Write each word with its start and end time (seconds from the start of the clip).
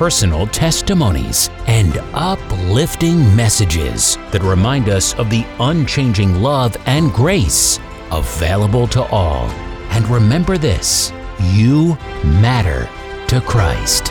personal 0.00 0.46
testimonies, 0.46 1.50
and 1.66 1.98
uplifting 2.14 3.18
messages 3.36 4.16
that 4.30 4.42
remind 4.42 4.88
us 4.88 5.12
of 5.16 5.28
the 5.28 5.44
unchanging 5.58 6.36
love 6.36 6.74
and 6.86 7.12
grace 7.12 7.78
available 8.10 8.88
to 8.88 9.02
all. 9.10 9.44
And 9.90 10.08
remember 10.08 10.56
this 10.56 11.12
you 11.52 11.98
matter 12.24 12.88
to 13.26 13.42
Christ. 13.42 14.08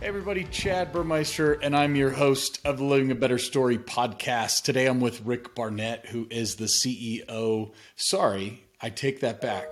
Hey 0.00 0.08
everybody, 0.08 0.44
Chad 0.44 0.94
Burmeister, 0.94 1.52
and 1.60 1.76
I'm 1.76 1.94
your 1.94 2.10
host 2.10 2.58
of 2.64 2.78
the 2.78 2.84
Living 2.84 3.10
a 3.10 3.14
Better 3.14 3.36
Story 3.36 3.76
podcast. 3.76 4.62
Today 4.62 4.86
I'm 4.86 5.00
with 5.00 5.26
Rick 5.26 5.54
Barnett, 5.54 6.06
who 6.06 6.26
is 6.30 6.54
the 6.54 6.64
CEO. 6.64 7.72
Sorry, 7.96 8.64
I 8.80 8.88
take 8.88 9.20
that 9.20 9.42
back. 9.42 9.68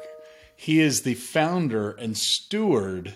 He 0.61 0.80
is 0.80 1.05
the 1.05 1.14
founder 1.14 1.92
and 1.92 2.14
steward 2.14 3.14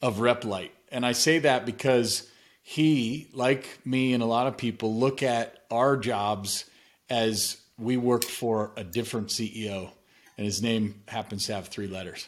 of 0.00 0.20
Rep-Lite. 0.20 0.72
And 0.90 1.04
I 1.04 1.12
say 1.12 1.38
that 1.40 1.66
because 1.66 2.26
he, 2.62 3.28
like 3.34 3.78
me 3.84 4.14
and 4.14 4.22
a 4.22 4.26
lot 4.26 4.46
of 4.46 4.56
people, 4.56 4.94
look 4.94 5.22
at 5.22 5.58
our 5.70 5.98
jobs 5.98 6.64
as 7.10 7.58
we 7.78 7.98
work 7.98 8.24
for 8.24 8.72
a 8.74 8.84
different 8.84 9.28
CEO. 9.28 9.90
And 10.38 10.46
his 10.46 10.62
name 10.62 11.02
happens 11.08 11.44
to 11.48 11.56
have 11.56 11.68
three 11.68 11.88
letters. 11.88 12.26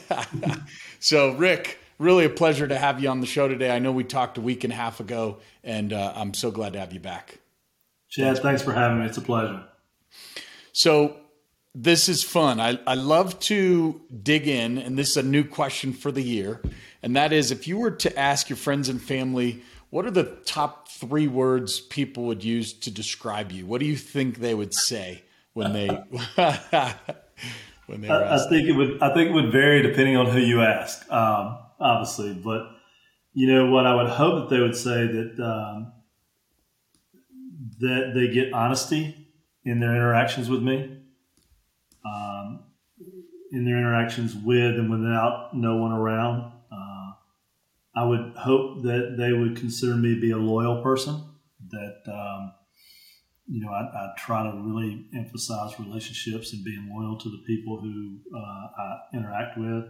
so, 1.00 1.32
Rick, 1.36 1.78
really 1.98 2.26
a 2.26 2.30
pleasure 2.30 2.68
to 2.68 2.76
have 2.76 3.02
you 3.02 3.08
on 3.08 3.20
the 3.20 3.26
show 3.26 3.48
today. 3.48 3.74
I 3.74 3.78
know 3.78 3.90
we 3.90 4.04
talked 4.04 4.36
a 4.36 4.42
week 4.42 4.64
and 4.64 4.72
a 4.74 4.76
half 4.76 5.00
ago, 5.00 5.38
and 5.64 5.94
uh, 5.94 6.12
I'm 6.14 6.34
so 6.34 6.50
glad 6.50 6.74
to 6.74 6.78
have 6.78 6.92
you 6.92 7.00
back. 7.00 7.38
Chad, 8.10 8.36
thanks 8.40 8.60
for 8.60 8.74
having 8.74 9.00
me. 9.00 9.06
It's 9.06 9.16
a 9.16 9.22
pleasure. 9.22 9.64
So, 10.74 11.21
this 11.74 12.08
is 12.08 12.22
fun. 12.22 12.60
I, 12.60 12.78
I 12.86 12.94
love 12.94 13.38
to 13.40 14.00
dig 14.22 14.46
in, 14.46 14.78
and 14.78 14.98
this 14.98 15.10
is 15.10 15.16
a 15.16 15.22
new 15.22 15.44
question 15.44 15.92
for 15.92 16.12
the 16.12 16.22
year. 16.22 16.60
And 17.02 17.16
that 17.16 17.32
is 17.32 17.50
if 17.50 17.66
you 17.66 17.78
were 17.78 17.90
to 17.92 18.18
ask 18.18 18.48
your 18.48 18.58
friends 18.58 18.88
and 18.88 19.00
family, 19.00 19.62
what 19.90 20.04
are 20.04 20.10
the 20.10 20.24
top 20.44 20.88
three 20.88 21.28
words 21.28 21.80
people 21.80 22.24
would 22.24 22.44
use 22.44 22.72
to 22.74 22.90
describe 22.90 23.52
you? 23.52 23.66
What 23.66 23.80
do 23.80 23.86
you 23.86 23.96
think 23.96 24.38
they 24.38 24.54
would 24.54 24.74
say 24.74 25.22
when 25.54 25.72
they 25.72 25.86
when 27.86 28.00
they 28.00 28.08
I, 28.08 28.36
I, 28.36 28.48
think 28.48 28.68
it 28.68 28.72
would 28.72 29.02
I 29.02 29.14
think 29.14 29.30
it 29.30 29.32
would 29.32 29.50
vary 29.50 29.82
depending 29.82 30.16
on 30.16 30.26
who 30.26 30.38
you 30.38 30.62
ask, 30.62 31.10
um, 31.10 31.58
obviously. 31.80 32.34
But 32.34 32.68
you 33.32 33.52
know 33.52 33.70
what 33.70 33.86
I 33.86 33.94
would 33.94 34.10
hope 34.10 34.48
that 34.48 34.54
they 34.54 34.60
would 34.60 34.76
say 34.76 35.06
that 35.06 35.40
um, 35.40 35.92
that 37.80 38.12
they 38.14 38.28
get 38.28 38.52
honesty 38.52 39.28
in 39.64 39.80
their 39.80 39.94
interactions 39.94 40.48
with 40.48 40.62
me 40.62 41.01
um, 42.04 42.64
in 43.52 43.64
their 43.64 43.78
interactions 43.78 44.34
with 44.34 44.76
and 44.76 44.90
without 44.90 45.50
no 45.54 45.76
one 45.76 45.92
around. 45.92 46.52
Uh, 46.70 47.12
I 47.94 48.04
would 48.04 48.34
hope 48.36 48.82
that 48.82 49.16
they 49.18 49.32
would 49.32 49.56
consider 49.56 49.94
me 49.94 50.14
to 50.14 50.20
be 50.20 50.30
a 50.30 50.38
loyal 50.38 50.82
person. 50.82 51.22
That 51.70 52.02
um, 52.06 52.52
you 53.46 53.60
know, 53.60 53.70
I, 53.70 53.82
I, 53.82 54.12
try 54.16 54.42
to 54.44 54.56
really 54.56 55.06
emphasize 55.14 55.78
relationships 55.78 56.52
and 56.52 56.64
being 56.64 56.88
loyal 56.90 57.18
to 57.18 57.28
the 57.28 57.42
people 57.46 57.80
who 57.80 58.18
uh, 58.34 58.38
I 58.38 58.98
interact 59.14 59.58
with. 59.58 59.84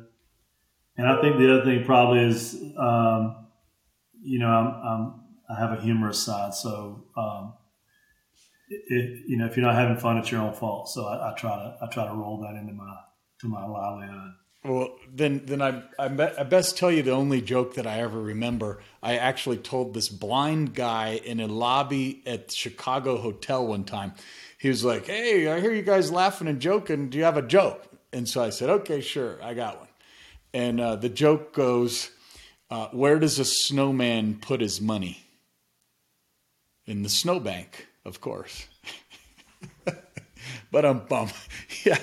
And 0.97 1.07
I 1.07 1.21
think 1.21 1.39
the 1.39 1.55
other 1.55 1.65
thing 1.65 1.85
probably 1.85 2.21
is, 2.21 2.55
um, 2.79 3.47
you 4.21 4.39
know, 4.39 4.49
I'm, 4.49 4.67
I'm, 4.67 5.21
i 5.51 5.61
have 5.61 5.79
a 5.79 5.83
humorous 5.83 6.23
side, 6.23 6.55
so 6.55 7.05
um, 7.17 7.55
it, 8.89 9.25
you 9.27 9.37
know, 9.37 9.47
if 9.47 9.57
you're 9.57 9.67
not 9.67 9.75
having 9.75 9.97
fun, 9.97 10.19
it's 10.19 10.31
your 10.31 10.43
own 10.43 10.55
fault. 10.55 10.89
So 10.89 11.07
I, 11.07 11.31
I, 11.31 11.35
try 11.35 11.51
to 11.51 11.77
I 11.83 11.87
try 11.87 12.07
to 12.07 12.15
roll 12.15 12.41
that 12.43 12.55
into 12.55 12.73
my 12.73 12.95
to 13.41 13.49
my 13.49 13.67
livelihood. 13.67 14.33
Well, 14.65 14.97
then 15.13 15.43
then 15.45 15.61
I 15.61 15.83
I, 15.99 16.07
I 16.07 16.43
best 16.45 16.77
tell 16.77 16.91
you 16.91 17.03
the 17.03 17.13
only 17.13 17.41
joke 17.41 17.75
that 17.75 17.87
I 17.87 18.01
ever 18.01 18.21
remember. 18.21 18.81
I 19.03 19.17
actually 19.17 19.59
told 19.59 19.93
this 19.93 20.09
blind 20.09 20.75
guy 20.75 21.21
in 21.25 21.41
a 21.41 21.47
lobby 21.47 22.23
at 22.27 22.53
Chicago 22.53 23.17
hotel 23.17 23.67
one 23.67 23.85
time. 23.85 24.15
He 24.59 24.69
was 24.69 24.85
like, 24.85 25.07
"Hey, 25.07 25.49
I 25.49 25.61
hear 25.61 25.73
you 25.73 25.83
guys 25.83 26.13
laughing 26.13 26.47
and 26.47 26.61
joking. 26.61 27.11
Do 27.11 27.19
you 27.19 27.25
have 27.25 27.37
a 27.37 27.43
joke?" 27.43 27.85
And 28.13 28.29
so 28.29 28.43
I 28.43 28.51
said, 28.51 28.71
"Okay, 28.71 29.01
sure, 29.01 29.43
I 29.43 29.55
got 29.55 29.79
one." 29.79 29.89
And 30.55 30.81
uh, 30.81 30.97
the 30.97 31.09
joke 31.09 31.53
goes, 31.53 32.11
uh, 32.71 32.89
"Where 32.93 33.19
does 33.19 33.39
a 33.39 33.45
snowman 33.45 34.39
put 34.41 34.61
his 34.61 34.81
money?" 34.81 35.25
In 36.87 37.03
the 37.03 37.09
snowbank 37.09 37.89
of 38.05 38.21
course. 38.21 38.67
but 40.71 40.85
I'm 40.85 41.01
bummed. 41.01 41.33
Yeah, 41.85 41.99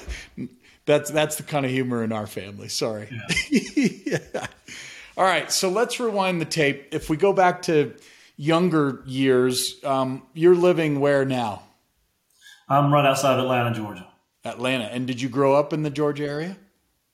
that's 0.86 1.10
that's 1.10 1.38
the 1.38 1.44
kind 1.44 1.66
of 1.66 1.72
humor 1.72 2.04
in 2.04 2.12
our 2.12 2.28
family. 2.28 2.68
Sorry. 2.68 3.08
Yeah. 3.50 3.90
yeah. 4.06 4.48
All 5.16 5.24
right, 5.24 5.50
so 5.50 5.70
let's 5.70 6.02
rewind 6.02 6.42
the 6.42 6.46
tape. 6.46 6.90
If 6.92 7.10
we 7.10 7.16
go 7.16 7.32
back 7.32 7.62
to 7.64 7.94
younger 8.36 9.04
years, 9.06 9.76
um, 9.84 10.24
you're 10.34 10.56
living 10.56 11.00
where 11.00 11.24
now? 11.24 11.64
I'm 12.68 12.94
right 12.94 13.06
outside 13.06 13.34
of 13.34 13.40
Atlanta, 13.40 13.74
Georgia. 13.74 14.08
Atlanta. 14.46 14.86
And 14.86 15.08
did 15.08 15.22
you 15.22 15.30
grow 15.30 15.56
up 15.56 15.74
in 15.74 15.84
the 15.84 15.90
Georgia 15.90 16.28
area? 16.28 16.58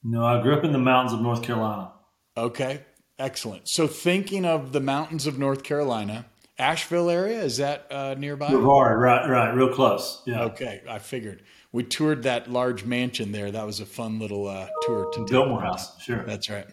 No, 0.04 0.24
I 0.24 0.42
grew 0.42 0.54
up 0.56 0.64
in 0.64 0.72
the 0.72 0.80
mountains 0.80 1.14
of 1.14 1.22
North 1.22 1.42
Carolina. 1.42 1.92
Okay, 2.38 2.82
excellent. 3.18 3.68
So, 3.68 3.88
thinking 3.88 4.46
of 4.46 4.72
the 4.72 4.80
mountains 4.80 5.26
of 5.26 5.40
North 5.40 5.64
Carolina, 5.64 6.26
Asheville 6.58 7.10
area 7.10 7.42
is 7.42 7.58
that 7.58 7.88
uh, 7.92 8.16
nearby? 8.18 8.50
Brevard, 8.50 9.00
right, 9.00 9.30
right, 9.30 9.52
real 9.54 9.74
close. 9.74 10.22
Yeah. 10.26 10.44
Okay, 10.44 10.82
I 10.90 11.00
figured 11.00 11.44
we 11.72 11.84
toured 11.84 12.24
that 12.24 12.50
large 12.50 12.86
mansion 12.86 13.34
there. 13.34 13.52
That 13.52 13.66
was 13.66 13.82
a 13.82 13.86
fun 13.86 14.20
little 14.20 14.48
uh, 14.48 14.70
tour 14.84 15.12
to 15.14 15.26
Biltmore 15.26 15.62
House. 15.62 16.02
Sure, 16.02 16.24
that's 16.24 16.50
right. 16.50 16.68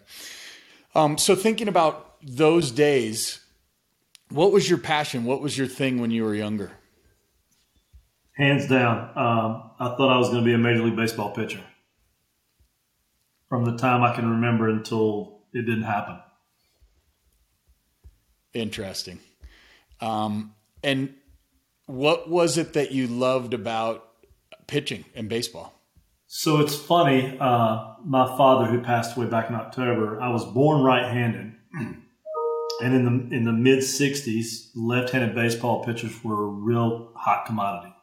Um, 0.95 1.19
so 1.19 1.35
thinking 1.35 1.67
about 1.67 2.17
those 2.23 2.71
days, 2.71 3.41
what 4.29 4.53
was 4.53 4.69
your 4.69 4.79
passion? 4.79 5.25
What 5.25 5.41
was 5.41 5.59
your 5.59 5.67
thing 5.67 6.01
when 6.01 6.13
you 6.13 6.23
were 6.23 6.35
younger? 6.35 6.71
Hands 8.37 8.67
down, 8.69 9.11
um, 9.17 9.71
I 9.79 9.95
thought 9.97 10.15
I 10.15 10.19
was 10.19 10.29
going 10.29 10.43
to 10.43 10.45
be 10.45 10.55
a 10.55 10.59
major 10.59 10.83
league 10.83 10.97
baseball 10.97 11.33
pitcher. 11.33 11.61
From 13.49 13.65
the 13.65 13.77
time 13.77 14.03
I 14.03 14.15
can 14.15 14.31
remember 14.31 14.69
until 14.69 15.41
it 15.53 15.63
didn't 15.67 15.83
happen. 15.83 16.19
Interesting. 18.55 19.19
Um, 20.03 20.55
and 20.83 21.15
what 21.87 22.29
was 22.29 22.59
it 22.59 22.73
that 22.75 22.91
you 22.91 23.07
loved 23.07 23.55
about 23.55 24.07
pitching 24.67 25.05
in 25.15 25.29
baseball? 25.29 25.73
So 26.27 26.61
it's 26.61 26.75
funny. 26.75 27.37
Uh, 27.39 27.95
my 28.05 28.27
father, 28.37 28.67
who 28.67 28.81
passed 28.81 29.17
away 29.17 29.27
back 29.27 29.49
in 29.49 29.55
October, 29.55 30.21
I 30.21 30.31
was 30.31 30.45
born 30.45 30.83
right-handed, 30.83 31.53
and 31.75 32.05
in 32.81 33.05
the 33.05 33.37
in 33.37 33.45
the 33.45 33.53
mid 33.53 33.81
'60s, 33.81 34.71
left-handed 34.75 35.35
baseball 35.35 35.85
pitchers 35.85 36.25
were 36.25 36.45
a 36.45 36.49
real 36.49 37.13
hot 37.15 37.45
commodity. 37.45 37.95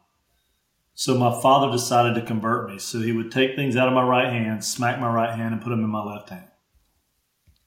So 0.94 1.18
my 1.18 1.42
father 1.42 1.72
decided 1.72 2.14
to 2.16 2.22
convert 2.22 2.70
me. 2.70 2.78
So 2.78 3.00
he 3.00 3.14
would 3.14 3.32
take 3.32 3.56
things 3.56 3.76
out 3.76 3.88
of 3.88 3.94
my 3.94 4.04
right 4.04 4.32
hand, 4.32 4.64
smack 4.64 5.00
my 5.00 5.12
right 5.12 5.34
hand, 5.36 5.54
and 5.54 5.64
put 5.64 5.70
them 5.70 5.84
in 5.84 5.90
my 5.90 6.04
left 6.04 6.30
hand. 6.30 6.49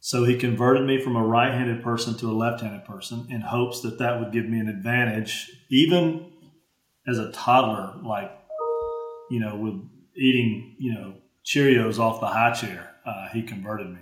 So 0.05 0.25
he 0.25 0.37
converted 0.37 0.85
me 0.85 1.01
from 1.01 1.15
a 1.15 1.23
right 1.25 1.55
handed 1.55 1.81
person 1.81 2.17
to 2.19 2.27
a 2.29 2.35
left 2.35 2.61
handed 2.61 2.85
person 2.85 3.29
in 3.31 3.41
hopes 3.41 3.83
that 3.83 4.01
that 4.01 4.19
would 4.19 4.33
give 4.33 4.47
me 4.47 4.59
an 4.59 4.67
advantage, 4.67 5.49
even 5.71 6.29
as 7.07 7.19
a 7.19 7.31
toddler, 7.31 7.95
like, 8.05 8.33
you 9.31 9.39
know, 9.39 9.55
with 9.55 9.75
eating, 10.17 10.75
you 10.81 10.93
know, 10.93 11.15
Cheerios 11.47 12.01
off 12.01 12.19
the 12.19 12.27
high 12.27 12.53
chair. 12.53 12.97
Uh, 13.07 13.29
he 13.29 13.45
converted 13.45 13.91
me. 13.91 14.01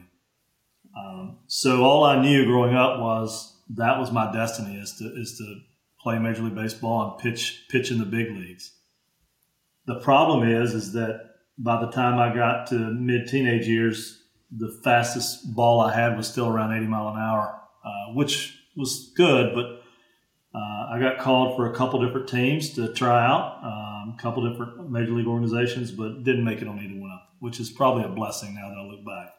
Um, 0.97 1.41
so 1.49 1.85
all 1.85 2.02
I 2.02 2.23
knew 2.23 2.47
growing 2.47 2.75
up 2.75 2.99
was 2.99 3.61
that 3.76 3.99
was 3.99 4.11
my 4.11 4.32
destiny 4.32 4.79
is 4.79 4.94
to 4.94 5.05
is 5.05 5.37
to 5.37 5.61
play 6.00 6.19
Major 6.19 6.44
League 6.44 6.55
Baseball 6.55 7.11
and 7.11 7.19
pitch 7.19 7.67
pitch 7.69 7.91
in 7.91 7.99
the 7.99 8.06
big 8.06 8.31
leagues. 8.31 8.73
The 9.85 10.00
problem 10.00 10.49
is 10.49 10.73
is 10.73 10.94
that 10.94 11.26
by 11.58 11.79
the 11.79 11.91
time 11.91 12.19
I 12.19 12.35
got 12.35 12.69
to 12.69 12.76
mid 12.76 13.29
teenage 13.29 13.69
years, 13.69 14.19
the 14.50 14.81
fastest 14.82 15.55
ball 15.55 15.81
I 15.81 15.94
had 15.94 16.17
was 16.17 16.29
still 16.29 16.49
around 16.49 16.76
80 16.76 16.87
mile 16.87 17.08
an 17.08 17.20
hour, 17.20 17.61
uh, 17.85 18.12
which 18.14 18.58
was 18.76 19.12
good, 19.17 19.55
but 19.55 19.82
uh, 20.52 20.88
I 20.91 20.99
got 21.00 21.19
called 21.19 21.56
for 21.56 21.70
a 21.70 21.75
couple 21.75 22.05
different 22.05 22.29
teams 22.29 22.70
to 22.70 22.93
try 22.93 23.25
out, 23.25 23.62
um, 23.62 24.14
a 24.19 24.23
couple 24.23 24.49
different 24.50 24.91
major 24.91 25.12
league 25.12 25.26
organizations, 25.26 25.93
but 25.93 26.25
didn't 26.25 26.44
make 26.44 26.61
it 26.62 26.69
on 26.69 26.79
either 26.79 27.00
one 27.00 27.11
which 27.41 27.58
is 27.58 27.70
probably 27.70 28.05
a 28.05 28.08
blessing 28.08 28.55
now 28.55 28.69
that 28.69 28.76
I 28.79 28.82
look 28.85 29.05
back. 29.05 29.35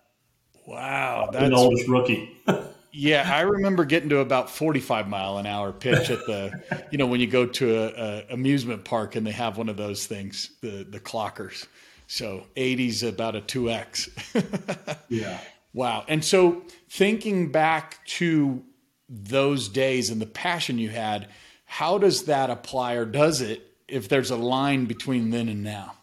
Wow, 0.67 1.29
that's 1.31 1.49
the 1.49 1.55
oldest 1.55 1.87
rookie. 1.87 2.37
yeah, 2.91 3.31
I 3.33 3.41
remember 3.41 3.85
getting 3.85 4.09
to 4.09 4.19
about 4.19 4.49
45 4.49 5.07
mile 5.07 5.37
an 5.37 5.45
hour 5.45 5.71
pitch 5.71 6.09
at 6.09 6.25
the, 6.25 6.85
you 6.91 6.97
know, 6.97 7.07
when 7.07 7.19
you 7.19 7.27
go 7.27 7.45
to 7.45 7.77
a, 7.77 7.87
a 7.87 8.33
amusement 8.33 8.83
park 8.83 9.15
and 9.15 9.25
they 9.25 9.31
have 9.31 9.57
one 9.57 9.69
of 9.69 9.77
those 9.77 10.05
things, 10.05 10.51
the 10.61 10.85
the 10.89 10.99
clockers. 10.99 11.67
So 12.11 12.43
80's 12.57 13.03
about 13.03 13.37
a 13.37 13.39
2x. 13.39 14.97
yeah. 15.07 15.39
Wow. 15.71 16.03
And 16.09 16.25
so 16.25 16.63
thinking 16.89 17.53
back 17.53 18.05
to 18.17 18.63
those 19.07 19.69
days 19.69 20.09
and 20.09 20.19
the 20.19 20.25
passion 20.25 20.77
you 20.77 20.89
had, 20.89 21.29
how 21.63 21.97
does 21.97 22.25
that 22.25 22.49
apply 22.49 22.95
or 22.95 23.05
does 23.05 23.39
it 23.39 23.65
if 23.87 24.09
there's 24.09 24.29
a 24.29 24.35
line 24.35 24.87
between 24.87 25.29
then 25.29 25.47
and 25.47 25.63
now? 25.63 25.93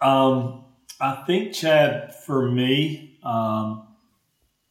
Um, 0.00 0.64
I 1.00 1.22
think 1.24 1.52
Chad, 1.52 2.16
for 2.26 2.50
me, 2.50 3.20
um, 3.22 3.86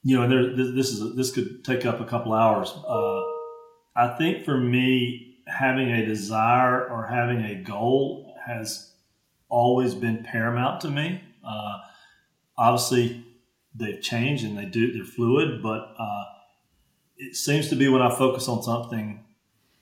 you 0.03 0.19
know, 0.19 0.27
there, 0.27 0.53
this 0.73 0.89
is 0.89 1.01
a, 1.01 1.13
this 1.13 1.31
could 1.31 1.63
take 1.63 1.85
up 1.85 2.01
a 2.01 2.05
couple 2.05 2.33
hours. 2.33 2.73
Uh, 2.85 3.21
I 3.95 4.17
think 4.17 4.43
for 4.43 4.57
me, 4.57 5.37
having 5.47 5.91
a 5.91 6.05
desire 6.05 6.89
or 6.89 7.07
having 7.07 7.45
a 7.45 7.55
goal 7.55 8.30
has 8.45 8.91
always 9.49 9.93
been 9.93 10.23
paramount 10.23 10.81
to 10.81 10.89
me. 10.89 11.21
Uh, 11.45 11.79
obviously, 12.57 13.25
they've 13.75 14.01
changed 14.01 14.43
and 14.43 14.57
they 14.57 14.65
do 14.65 14.91
they're 14.91 15.05
fluid, 15.05 15.61
but 15.61 15.93
uh, 15.97 16.23
it 17.17 17.35
seems 17.35 17.69
to 17.69 17.75
be 17.75 17.87
when 17.87 18.01
I 18.01 18.15
focus 18.15 18.47
on 18.47 18.63
something, 18.63 19.23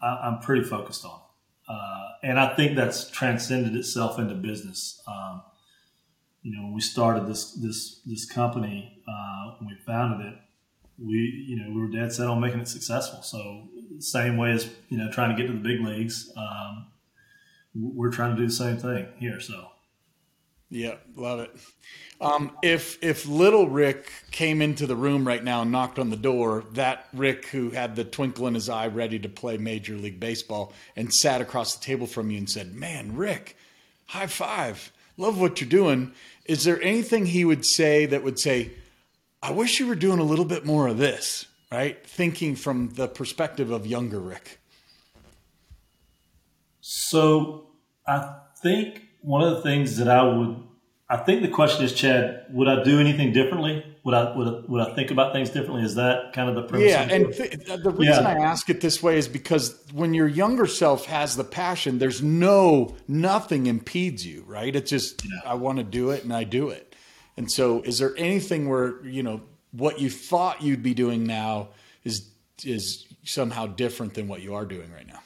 I, 0.01 0.27
am 0.27 0.39
pretty 0.39 0.63
focused 0.63 1.05
on, 1.05 1.19
uh, 1.67 2.07
and 2.23 2.39
I 2.39 2.55
think 2.55 2.75
that's 2.75 3.09
transcended 3.09 3.75
itself 3.75 4.19
into 4.19 4.35
business. 4.35 5.01
Um, 5.07 5.41
you 6.41 6.55
know, 6.55 6.63
when 6.63 6.73
we 6.73 6.81
started 6.81 7.27
this 7.27 7.53
this 7.53 8.01
this 8.05 8.25
company, 8.25 9.01
uh, 9.07 9.55
when 9.59 9.69
we 9.69 9.75
founded 9.85 10.27
it, 10.27 10.35
we 10.97 11.45
you 11.47 11.57
know 11.57 11.69
we 11.73 11.81
were 11.81 11.87
dead 11.87 12.13
set 12.13 12.27
on 12.27 12.39
making 12.39 12.61
it 12.61 12.67
successful. 12.67 13.21
So 13.23 13.67
same 13.99 14.37
way 14.37 14.51
as 14.51 14.69
you 14.89 14.97
know 14.97 15.11
trying 15.11 15.35
to 15.35 15.41
get 15.41 15.47
to 15.47 15.53
the 15.53 15.59
big 15.59 15.81
leagues. 15.81 16.31
Um, 16.37 16.87
we're 17.75 18.11
trying 18.11 18.35
to 18.35 18.41
do 18.41 18.47
the 18.47 18.53
same 18.53 18.77
thing 18.77 19.07
here. 19.17 19.39
So, 19.39 19.67
yeah, 20.69 20.95
love 21.15 21.39
it. 21.39 21.55
Um, 22.21 22.51
if 22.61 23.01
if 23.01 23.27
little 23.27 23.69
Rick 23.69 24.11
came 24.31 24.61
into 24.61 24.85
the 24.85 24.95
room 24.95 25.25
right 25.25 25.43
now 25.43 25.61
and 25.61 25.71
knocked 25.71 25.99
on 25.99 26.09
the 26.09 26.17
door, 26.17 26.65
that 26.73 27.07
Rick 27.13 27.47
who 27.47 27.69
had 27.71 27.95
the 27.95 28.03
twinkle 28.03 28.47
in 28.47 28.53
his 28.53 28.69
eye, 28.69 28.87
ready 28.87 29.19
to 29.19 29.29
play 29.29 29.57
Major 29.57 29.95
League 29.95 30.19
Baseball, 30.19 30.73
and 30.95 31.13
sat 31.13 31.41
across 31.41 31.75
the 31.75 31.85
table 31.85 32.07
from 32.07 32.29
you 32.29 32.37
and 32.37 32.49
said, 32.49 32.73
"Man, 32.73 33.15
Rick, 33.15 33.55
high 34.07 34.27
five, 34.27 34.91
love 35.17 35.39
what 35.39 35.61
you're 35.61 35.69
doing." 35.69 36.11
Is 36.45 36.63
there 36.63 36.81
anything 36.81 37.27
he 37.27 37.45
would 37.45 37.65
say 37.65 38.05
that 38.07 38.23
would 38.23 38.39
say, 38.39 38.71
"I 39.41 39.51
wish 39.51 39.79
you 39.79 39.87
were 39.87 39.95
doing 39.95 40.19
a 40.19 40.23
little 40.23 40.45
bit 40.45 40.65
more 40.65 40.87
of 40.87 40.97
this"? 40.97 41.45
Right, 41.71 42.03
thinking 42.05 42.55
from 42.55 42.89
the 42.95 43.07
perspective 43.07 43.69
of 43.69 43.85
younger 43.85 44.19
Rick. 44.19 44.58
So 46.91 47.67
I 48.07 48.33
think 48.63 49.03
one 49.21 49.43
of 49.43 49.55
the 49.55 49.61
things 49.61 49.97
that 49.97 50.07
I 50.07 50.23
would, 50.23 50.55
I 51.07 51.17
think 51.17 51.43
the 51.43 51.47
question 51.47 51.85
is, 51.85 51.93
Chad, 51.93 52.45
would 52.49 52.67
I 52.67 52.81
do 52.81 52.99
anything 52.99 53.31
differently? 53.31 53.85
Would 54.03 54.15
I 54.15 54.35
would 54.35 54.47
I, 54.47 54.61
would 54.67 54.81
I 54.81 54.95
think 54.95 55.11
about 55.11 55.31
things 55.31 55.51
differently? 55.51 55.83
Is 55.83 55.93
that 55.95 56.33
kind 56.33 56.49
of 56.49 56.55
the 56.55 56.63
premise? 56.63 56.89
Yeah, 56.89 57.03
and 57.03 57.31
th- 57.31 57.83
the 57.83 57.91
reason 57.91 58.23
yeah. 58.23 58.29
I 58.29 58.33
ask 58.39 58.71
it 58.71 58.81
this 58.81 59.03
way 59.03 59.19
is 59.19 59.27
because 59.27 59.79
when 59.93 60.15
your 60.15 60.27
younger 60.27 60.65
self 60.65 61.05
has 61.05 61.35
the 61.35 61.43
passion, 61.43 61.99
there's 61.99 62.23
no 62.23 62.95
nothing 63.07 63.67
impedes 63.67 64.25
you, 64.25 64.43
right? 64.47 64.75
It's 64.75 64.89
just 64.89 65.23
yeah. 65.23 65.41
I 65.45 65.53
want 65.53 65.77
to 65.77 65.83
do 65.83 66.09
it 66.09 66.23
and 66.23 66.33
I 66.33 66.43
do 66.43 66.69
it. 66.69 66.95
And 67.37 67.51
so, 67.51 67.83
is 67.83 67.99
there 67.99 68.15
anything 68.17 68.67
where 68.67 69.05
you 69.05 69.21
know 69.21 69.41
what 69.73 69.99
you 69.99 70.09
thought 70.09 70.63
you'd 70.63 70.81
be 70.81 70.95
doing 70.95 71.27
now 71.27 71.69
is 72.03 72.27
is 72.63 73.05
somehow 73.25 73.67
different 73.67 74.15
than 74.15 74.27
what 74.27 74.41
you 74.41 74.55
are 74.55 74.65
doing 74.65 74.91
right 74.91 75.05
now? 75.05 75.19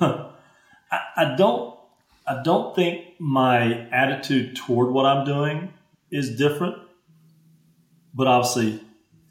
I, 0.00 1.00
I 1.16 1.34
don't 1.36 1.78
I 2.26 2.42
don't 2.42 2.74
think 2.74 3.18
my 3.18 3.88
attitude 3.90 4.56
toward 4.56 4.92
what 4.92 5.06
I'm 5.06 5.24
doing 5.24 5.72
is 6.10 6.36
different, 6.36 6.76
but 8.14 8.26
obviously 8.26 8.80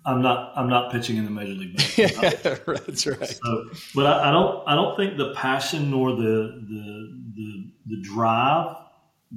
I'm 0.05 0.21
not 0.21 0.53
I'm 0.55 0.67
not 0.67 0.91
pitching 0.91 1.17
in 1.17 1.25
the 1.25 1.31
major 1.31 1.53
league 1.53 1.79
yeah, 1.97 2.09
that's 2.09 3.05
right. 3.05 3.27
So, 3.27 3.69
but 3.93 4.07
I, 4.07 4.29
I, 4.29 4.31
don't 4.31 4.67
I 4.67 4.75
don't 4.75 4.97
think 4.97 5.17
the 5.17 5.33
passion 5.33 5.91
nor 5.91 6.15
the, 6.15 6.65
the 6.67 7.21
the 7.35 7.71
the 7.87 8.01
drive 8.01 8.77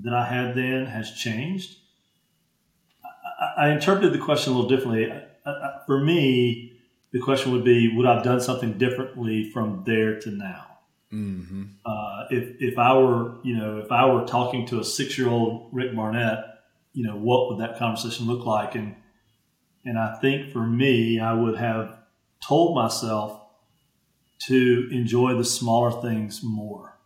that 0.02 0.14
I 0.14 0.24
had 0.24 0.56
then 0.56 0.86
has 0.86 1.12
changed. 1.12 1.76
I, 3.04 3.66
I 3.66 3.70
interpreted 3.70 4.12
the 4.12 4.24
question 4.24 4.52
a 4.52 4.56
little 4.56 4.70
differently. 4.70 5.12
I, 5.46 5.80
for 5.86 6.00
me, 6.00 6.80
the 7.12 7.20
question 7.20 7.52
would 7.52 7.64
be: 7.64 7.94
Would 7.94 8.06
I've 8.06 8.24
done 8.24 8.40
something 8.40 8.78
differently 8.78 9.50
from 9.50 9.84
there 9.86 10.18
to 10.20 10.30
now? 10.30 10.73
Mm-hmm. 11.12 11.62
Uh, 11.84 12.24
if 12.30 12.56
if 12.60 12.78
I 12.78 12.96
were 12.98 13.36
you 13.44 13.56
know 13.56 13.78
if 13.78 13.92
I 13.92 14.06
were 14.06 14.24
talking 14.26 14.66
to 14.68 14.80
a 14.80 14.84
six 14.84 15.16
year 15.16 15.28
old 15.28 15.68
Rick 15.72 15.94
Barnett, 15.94 16.44
you 16.92 17.04
know 17.06 17.16
what 17.16 17.48
would 17.48 17.60
that 17.60 17.78
conversation 17.78 18.26
look 18.26 18.44
like? 18.44 18.74
And 18.74 18.96
and 19.84 19.98
I 19.98 20.16
think 20.20 20.52
for 20.52 20.66
me, 20.66 21.20
I 21.20 21.34
would 21.34 21.56
have 21.56 21.98
told 22.46 22.74
myself 22.74 23.40
to 24.46 24.88
enjoy 24.90 25.34
the 25.34 25.44
smaller 25.44 26.02
things 26.02 26.40
more 26.42 26.98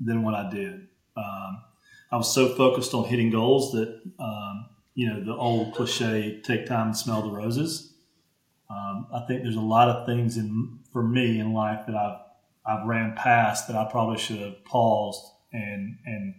than 0.00 0.22
what 0.22 0.34
I 0.34 0.50
did. 0.50 0.86
Um, 1.16 1.62
I 2.10 2.16
was 2.16 2.32
so 2.32 2.54
focused 2.54 2.94
on 2.94 3.04
hitting 3.04 3.30
goals 3.30 3.72
that 3.72 4.00
um, 4.18 4.66
you 4.94 5.08
know 5.08 5.24
the 5.24 5.34
old 5.34 5.74
cliche 5.74 6.40
"take 6.42 6.66
time 6.66 6.88
and 6.88 6.96
smell 6.96 7.22
the 7.22 7.30
roses." 7.30 7.92
Um, 8.70 9.06
I 9.12 9.20
think 9.26 9.42
there's 9.42 9.56
a 9.56 9.60
lot 9.60 9.88
of 9.88 10.06
things 10.06 10.36
in 10.36 10.78
for 10.92 11.02
me 11.02 11.40
in 11.40 11.54
life 11.54 11.86
that 11.86 11.96
I've 11.96 12.20
I've 12.68 12.86
ran 12.86 13.14
past 13.14 13.66
that 13.68 13.76
I 13.76 13.90
probably 13.90 14.18
should 14.18 14.40
have 14.40 14.64
paused 14.64 15.24
and 15.52 15.98
and 16.04 16.34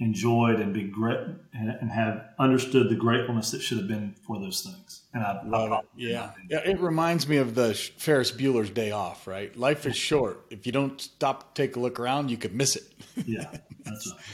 enjoyed 0.00 0.60
and 0.60 0.72
be 0.72 0.84
great 0.84 1.18
and, 1.52 1.70
and, 1.80 1.90
have 1.90 2.24
understood 2.38 2.88
the 2.88 2.94
gratefulness 2.94 3.50
that 3.50 3.60
should 3.60 3.78
have 3.78 3.88
been 3.88 4.14
for 4.24 4.38
those 4.38 4.62
things. 4.62 5.02
And 5.12 5.24
I 5.24 5.42
love 5.44 5.72
it. 5.72 5.88
Yeah. 5.96 6.30
yeah. 6.48 6.58
It 6.58 6.78
reminds 6.78 7.26
me 7.26 7.38
of 7.38 7.56
the 7.56 7.74
Ferris 7.74 8.30
Bueller's 8.30 8.70
Day 8.70 8.92
Off, 8.92 9.26
right? 9.26 9.54
Life 9.56 9.86
is 9.86 9.96
short. 9.96 10.46
If 10.50 10.66
you 10.66 10.72
don't 10.72 11.00
stop 11.00 11.52
to 11.54 11.62
take 11.62 11.74
a 11.74 11.80
look 11.80 11.98
around, 11.98 12.30
you 12.30 12.36
could 12.36 12.54
miss 12.54 12.76
it. 12.76 12.84
yeah, 13.26 13.50
that's 13.84 14.12
right. 14.12 14.24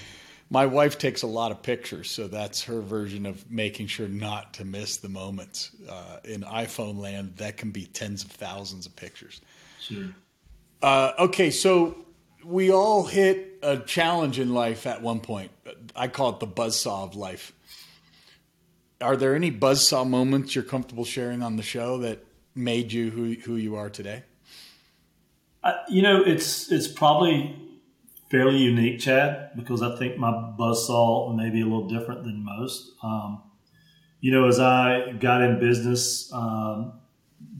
My 0.50 0.66
wife 0.66 0.98
takes 0.98 1.22
a 1.22 1.26
lot 1.26 1.50
of 1.50 1.62
pictures, 1.62 2.10
so 2.10 2.28
that's 2.28 2.62
her 2.64 2.82
version 2.82 3.24
of 3.24 3.50
making 3.50 3.86
sure 3.86 4.06
not 4.06 4.52
to 4.54 4.64
miss 4.66 4.98
the 4.98 5.08
moments. 5.08 5.70
Uh, 5.88 6.18
in 6.24 6.42
iPhone 6.42 6.98
land, 6.98 7.38
that 7.38 7.56
can 7.56 7.70
be 7.70 7.86
tens 7.86 8.22
of 8.22 8.30
thousands 8.30 8.84
of 8.84 8.94
pictures. 8.94 9.40
Sure. 9.80 10.10
Uh, 10.84 11.14
okay, 11.18 11.50
so 11.50 11.96
we 12.44 12.70
all 12.70 13.04
hit 13.04 13.58
a 13.62 13.78
challenge 13.78 14.38
in 14.38 14.52
life 14.52 14.86
at 14.86 15.00
one 15.00 15.18
point. 15.18 15.50
I 15.96 16.08
call 16.08 16.28
it 16.34 16.40
the 16.40 16.46
buzzsaw 16.46 17.04
of 17.04 17.16
life. 17.16 17.54
Are 19.00 19.16
there 19.16 19.34
any 19.34 19.50
buzzsaw 19.50 20.06
moments 20.06 20.54
you're 20.54 20.62
comfortable 20.62 21.06
sharing 21.06 21.42
on 21.42 21.56
the 21.56 21.62
show 21.62 21.96
that 22.00 22.22
made 22.54 22.92
you 22.92 23.10
who, 23.10 23.32
who 23.32 23.56
you 23.56 23.76
are 23.76 23.88
today? 23.88 24.24
Uh, 25.62 25.72
you 25.88 26.02
know, 26.02 26.22
it's 26.22 26.70
it's 26.70 26.86
probably 26.86 27.56
fairly 28.30 28.58
unique, 28.58 29.00
Chad, 29.00 29.52
because 29.56 29.80
I 29.80 29.96
think 29.96 30.18
my 30.18 30.32
buzzsaw 30.32 31.34
may 31.34 31.48
be 31.48 31.62
a 31.62 31.64
little 31.64 31.88
different 31.88 32.24
than 32.24 32.44
most. 32.44 32.92
Um, 33.02 33.42
you 34.20 34.30
know, 34.30 34.46
as 34.46 34.60
I 34.60 35.12
got 35.12 35.40
in 35.40 35.58
business, 35.58 36.30
um, 36.34 37.00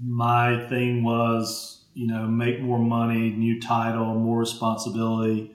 my 0.02 0.69
thing 0.69 1.02
was 1.02 1.74
you 1.94 2.08
know, 2.08 2.26
make 2.26 2.60
more 2.60 2.78
money, 2.78 3.30
new 3.30 3.60
title, 3.60 4.14
more 4.14 4.38
responsibility. 4.38 5.54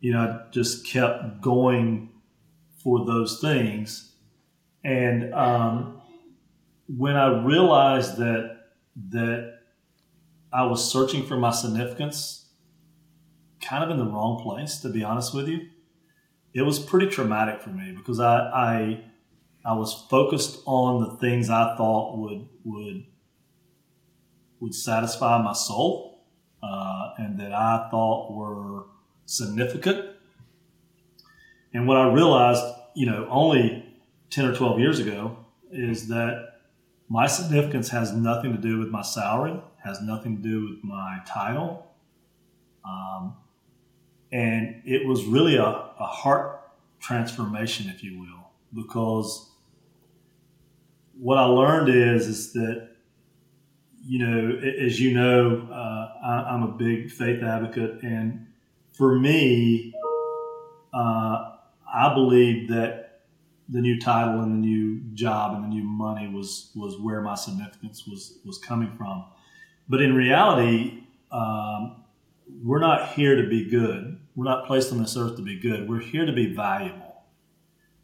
You 0.00 0.12
know, 0.12 0.20
I 0.20 0.50
just 0.50 0.86
kept 0.86 1.40
going 1.40 2.10
for 2.82 3.04
those 3.04 3.40
things. 3.40 4.12
And 4.84 5.32
um, 5.32 6.00
when 6.88 7.16
I 7.16 7.42
realized 7.42 8.18
that 8.18 8.56
that 9.10 9.58
I 10.52 10.64
was 10.64 10.90
searching 10.90 11.26
for 11.26 11.36
my 11.36 11.50
significance, 11.50 12.46
kind 13.60 13.84
of 13.84 13.90
in 13.90 13.98
the 13.98 14.10
wrong 14.10 14.42
place, 14.42 14.78
to 14.78 14.88
be 14.88 15.04
honest 15.04 15.34
with 15.34 15.48
you, 15.48 15.68
it 16.54 16.62
was 16.62 16.78
pretty 16.78 17.08
traumatic 17.08 17.60
for 17.60 17.70
me 17.70 17.92
because 17.92 18.20
I 18.20 18.38
I, 18.38 19.04
I 19.64 19.74
was 19.74 20.06
focused 20.08 20.62
on 20.66 21.02
the 21.02 21.16
things 21.16 21.50
I 21.50 21.76
thought 21.76 22.18
would 22.18 22.48
would 22.64 23.04
would 24.60 24.74
satisfy 24.74 25.40
my 25.42 25.52
soul 25.52 26.24
uh, 26.62 27.10
and 27.18 27.38
that 27.38 27.52
I 27.52 27.88
thought 27.90 28.32
were 28.32 28.84
significant. 29.26 30.04
And 31.72 31.86
what 31.86 31.96
I 31.98 32.12
realized, 32.12 32.62
you 32.94 33.06
know, 33.06 33.26
only 33.30 33.84
10 34.30 34.46
or 34.46 34.54
12 34.54 34.80
years 34.80 34.98
ago 34.98 35.36
is 35.70 36.08
that 36.08 36.60
my 37.08 37.26
significance 37.26 37.88
has 37.90 38.12
nothing 38.12 38.52
to 38.52 38.58
do 38.58 38.78
with 38.78 38.88
my 38.88 39.02
salary, 39.02 39.60
has 39.84 40.00
nothing 40.00 40.36
to 40.38 40.42
do 40.42 40.70
with 40.70 40.84
my 40.84 41.20
title. 41.26 41.86
Um, 42.84 43.36
and 44.32 44.82
it 44.84 45.06
was 45.06 45.24
really 45.24 45.56
a, 45.56 45.62
a 45.64 46.06
heart 46.06 46.60
transformation, 47.00 47.90
if 47.94 48.02
you 48.02 48.18
will, 48.18 48.50
because 48.74 49.50
what 51.18 51.38
I 51.38 51.44
learned 51.44 51.88
is, 51.88 52.26
is 52.26 52.52
that 52.54 52.95
you 54.06 54.18
know, 54.20 54.58
as 54.58 55.00
you 55.00 55.14
know, 55.14 55.68
uh, 55.70 56.26
I, 56.48 56.54
am 56.54 56.62
a 56.62 56.68
big 56.68 57.10
faith 57.10 57.42
advocate, 57.42 58.02
and 58.02 58.46
for 58.92 59.18
me, 59.18 59.94
uh, 60.94 61.52
I 61.92 62.14
believe 62.14 62.68
that 62.68 63.22
the 63.68 63.80
new 63.80 63.98
title 63.98 64.40
and 64.40 64.52
the 64.52 64.66
new 64.68 65.00
job 65.14 65.54
and 65.54 65.64
the 65.64 65.68
new 65.68 65.82
money 65.82 66.28
was 66.28 66.70
was 66.76 66.96
where 67.00 67.20
my 67.20 67.34
significance 67.34 68.06
was 68.06 68.38
was 68.44 68.58
coming 68.58 68.92
from. 68.96 69.24
But 69.88 70.00
in 70.00 70.14
reality, 70.14 71.02
um, 71.32 72.04
we're 72.62 72.80
not 72.80 73.12
here 73.12 73.36
to 73.42 73.48
be 73.48 73.68
good. 73.68 74.20
We're 74.36 74.44
not 74.44 74.66
placed 74.66 74.92
on 74.92 74.98
this 74.98 75.16
earth 75.16 75.36
to 75.36 75.42
be 75.42 75.58
good. 75.58 75.88
We're 75.88 76.00
here 76.00 76.26
to 76.26 76.32
be 76.32 76.54
valuable. 76.54 77.24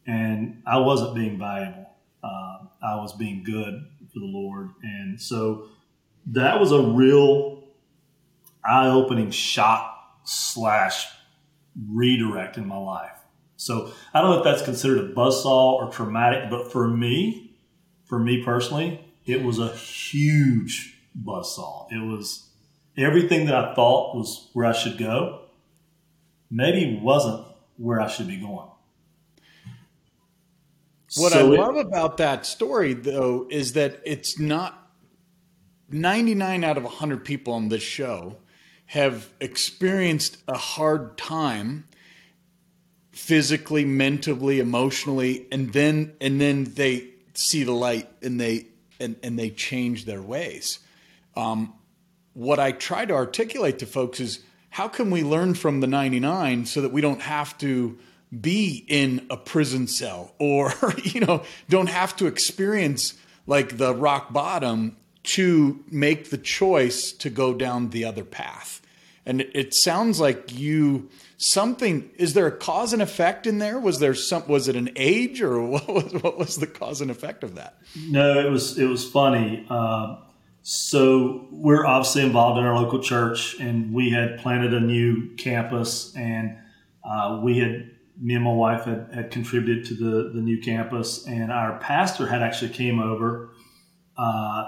And 0.07 0.63
I 0.67 0.79
wasn't 0.79 1.15
being 1.15 1.39
valuable. 1.39 1.91
Uh, 2.25 2.59
I 2.83 2.97
was 2.97 3.13
being 3.13 3.45
good 3.45 3.87
for 4.13 4.19
the 4.19 4.27
Lord, 4.27 4.71
and 4.83 5.21
so 5.21 5.69
that 6.27 6.61
was 6.61 6.73
a 6.73 6.81
real 6.81 7.65
eye 8.65 8.89
opening 8.89 9.31
shock 9.31 10.21
slash 10.25 11.09
redirect 11.91 12.57
in 12.57 12.67
my 12.67 12.77
life. 12.77 13.11
So 13.57 13.93
I 14.13 14.21
don't 14.21 14.31
know 14.31 14.39
if 14.39 14.45
that's 14.45 14.63
considered 14.63 14.99
a 14.99 15.13
buzzsaw 15.15 15.75
or 15.75 15.91
traumatic, 15.91 16.51
but 16.51 16.73
for 16.73 16.89
me, 16.89 17.57
for 18.05 18.19
me 18.19 18.43
personally, 18.43 19.01
it 19.25 19.43
was 19.43 19.59
a 19.59 19.75
huge 19.75 20.99
buzzsaw. 21.25 21.87
It 21.91 22.05
was 22.05 22.49
everything 22.97 23.47
that 23.47 23.55
I 23.55 23.75
thought 23.75 24.17
was 24.17 24.51
where 24.53 24.67
I 24.67 24.73
should 24.73 24.99
go, 24.99 25.43
maybe 26.51 26.99
wasn't 27.01 27.47
where 27.77 28.01
I 28.01 28.09
should 28.09 28.29
be 28.29 28.37
going. 28.37 28.69
What 31.17 31.33
so 31.33 31.39
I 31.39 31.59
love 31.59 31.77
about 31.77 32.17
that 32.17 32.47
story, 32.47 32.95
though, 32.95 33.47
is 33.51 33.75
that 33.75 34.01
it's 34.05 34.39
not 34.39 34.82
99 35.93 36.65
out 36.65 36.77
of 36.77 36.85
100 36.85 37.25
people 37.25 37.55
on 37.55 37.69
this 37.69 37.83
show 37.83 38.37
have 38.87 39.29
experienced 39.41 40.37
a 40.49 40.57
hard 40.57 41.17
time 41.17 41.87
physically, 43.11 43.85
mentally, 43.85 44.61
emotionally, 44.61 45.47
and 45.53 45.73
then 45.73 46.15
and 46.21 46.41
then 46.41 46.65
they 46.65 47.09
see 47.35 47.63
the 47.63 47.73
light 47.73 48.09
and 48.23 48.41
they 48.41 48.67
and, 49.01 49.17
and 49.23 49.39
they 49.39 49.51
change 49.51 50.05
their 50.05 50.23
ways. 50.23 50.79
Um, 51.37 51.75
what 52.35 52.59
I 52.59 52.73
try 52.73 53.05
to 53.05 53.15
articulate 53.15 53.79
to 53.81 53.87
folks 53.87 54.21
is 54.21 54.41
how 54.71 54.89
can 54.89 55.11
we 55.11 55.23
learn 55.23 55.55
from 55.55 55.81
the 55.81 55.87
99 55.87 56.67
so 56.67 56.81
that 56.81 56.93
we 56.93 57.01
don't 57.01 57.21
have 57.21 57.57
to 57.59 57.99
be 58.41 58.85
in 58.89 59.27
a 59.29 59.37
prison 59.37 59.87
cell 59.87 60.35
or 60.39 60.73
you 61.05 61.21
know 61.21 61.43
don't 61.69 61.89
have 61.89 62.17
to 62.17 62.27
experience 62.27 63.15
like 63.47 63.77
the 63.77 63.95
rock 63.95 64.33
bottom 64.33 64.97
to 65.25 65.85
make 65.91 66.31
the 66.31 66.39
choice 66.39 67.13
to 67.13 67.31
go 67.31 67.55
down 67.55 67.91
the 67.91 68.05
other 68.05 68.25
path. 68.25 68.81
And 69.25 69.41
it, 69.41 69.73
sounds 69.73 70.19
like 70.19 70.53
you 70.53 71.09
something 71.37 72.11
is 72.17 72.35
there 72.35 72.47
a 72.47 72.57
cause 72.57 72.93
and 72.93 73.01
effect 73.01 73.47
in 73.47 73.59
there? 73.59 73.79
Was 73.79 74.01
there 74.01 74.15
some 74.15 74.47
was 74.49 74.67
it 74.67 74.75
an 74.75 74.91
age 74.97 75.41
or 75.41 75.63
what 75.67 75.87
was 75.89 76.13
what 76.15 76.39
was 76.39 76.57
the 76.57 76.67
cause 76.67 77.01
and 77.01 77.11
effect 77.11 77.45
of 77.45 77.55
that? 77.55 77.79
No, 78.09 78.45
it 78.45 78.51
was 78.51 78.79
it 78.79 78.87
was 78.87 79.09
funny. 79.09 79.65
Um, 79.71 80.19
so 80.63 81.49
we're 81.51 81.85
obviously 81.87 82.23
involved 82.23 82.59
in 82.59 82.65
our 82.65 82.77
local 82.81 83.01
church, 83.01 83.57
and 83.59 83.93
we 83.93 84.11
had 84.11 84.39
planted 84.39 84.73
a 84.73 84.81
new 84.81 85.35
campus, 85.37 86.15
and 86.17 86.57
uh, 87.05 87.41
we 87.43 87.59
had 87.59 87.91
me 88.21 88.35
and 88.35 88.45
my 88.45 88.53
wife 88.53 88.85
had, 88.85 89.09
had 89.13 89.31
contributed 89.31 89.85
to 89.87 89.95
the 89.95 90.31
the 90.31 90.41
new 90.41 90.61
campus, 90.61 91.27
and 91.27 91.51
our 91.53 91.79
pastor 91.79 92.27
had 92.27 92.43
actually 92.43 92.73
came 92.73 93.01
over. 93.01 93.51
Uh, 94.17 94.65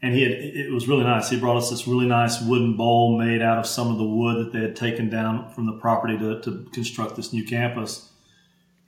and 0.00 0.14
he 0.14 0.22
had 0.22 0.32
it 0.32 0.72
was 0.72 0.86
really 0.86 1.04
nice. 1.04 1.28
He 1.28 1.38
brought 1.38 1.56
us 1.56 1.70
this 1.70 1.86
really 1.86 2.06
nice 2.06 2.40
wooden 2.40 2.76
bowl 2.76 3.18
made 3.18 3.42
out 3.42 3.58
of 3.58 3.66
some 3.66 3.90
of 3.90 3.98
the 3.98 4.04
wood 4.04 4.46
that 4.46 4.52
they 4.52 4.60
had 4.60 4.76
taken 4.76 5.10
down 5.10 5.50
from 5.52 5.66
the 5.66 5.72
property 5.72 6.16
to, 6.18 6.40
to 6.40 6.68
construct 6.72 7.16
this 7.16 7.32
new 7.32 7.44
campus. 7.44 8.10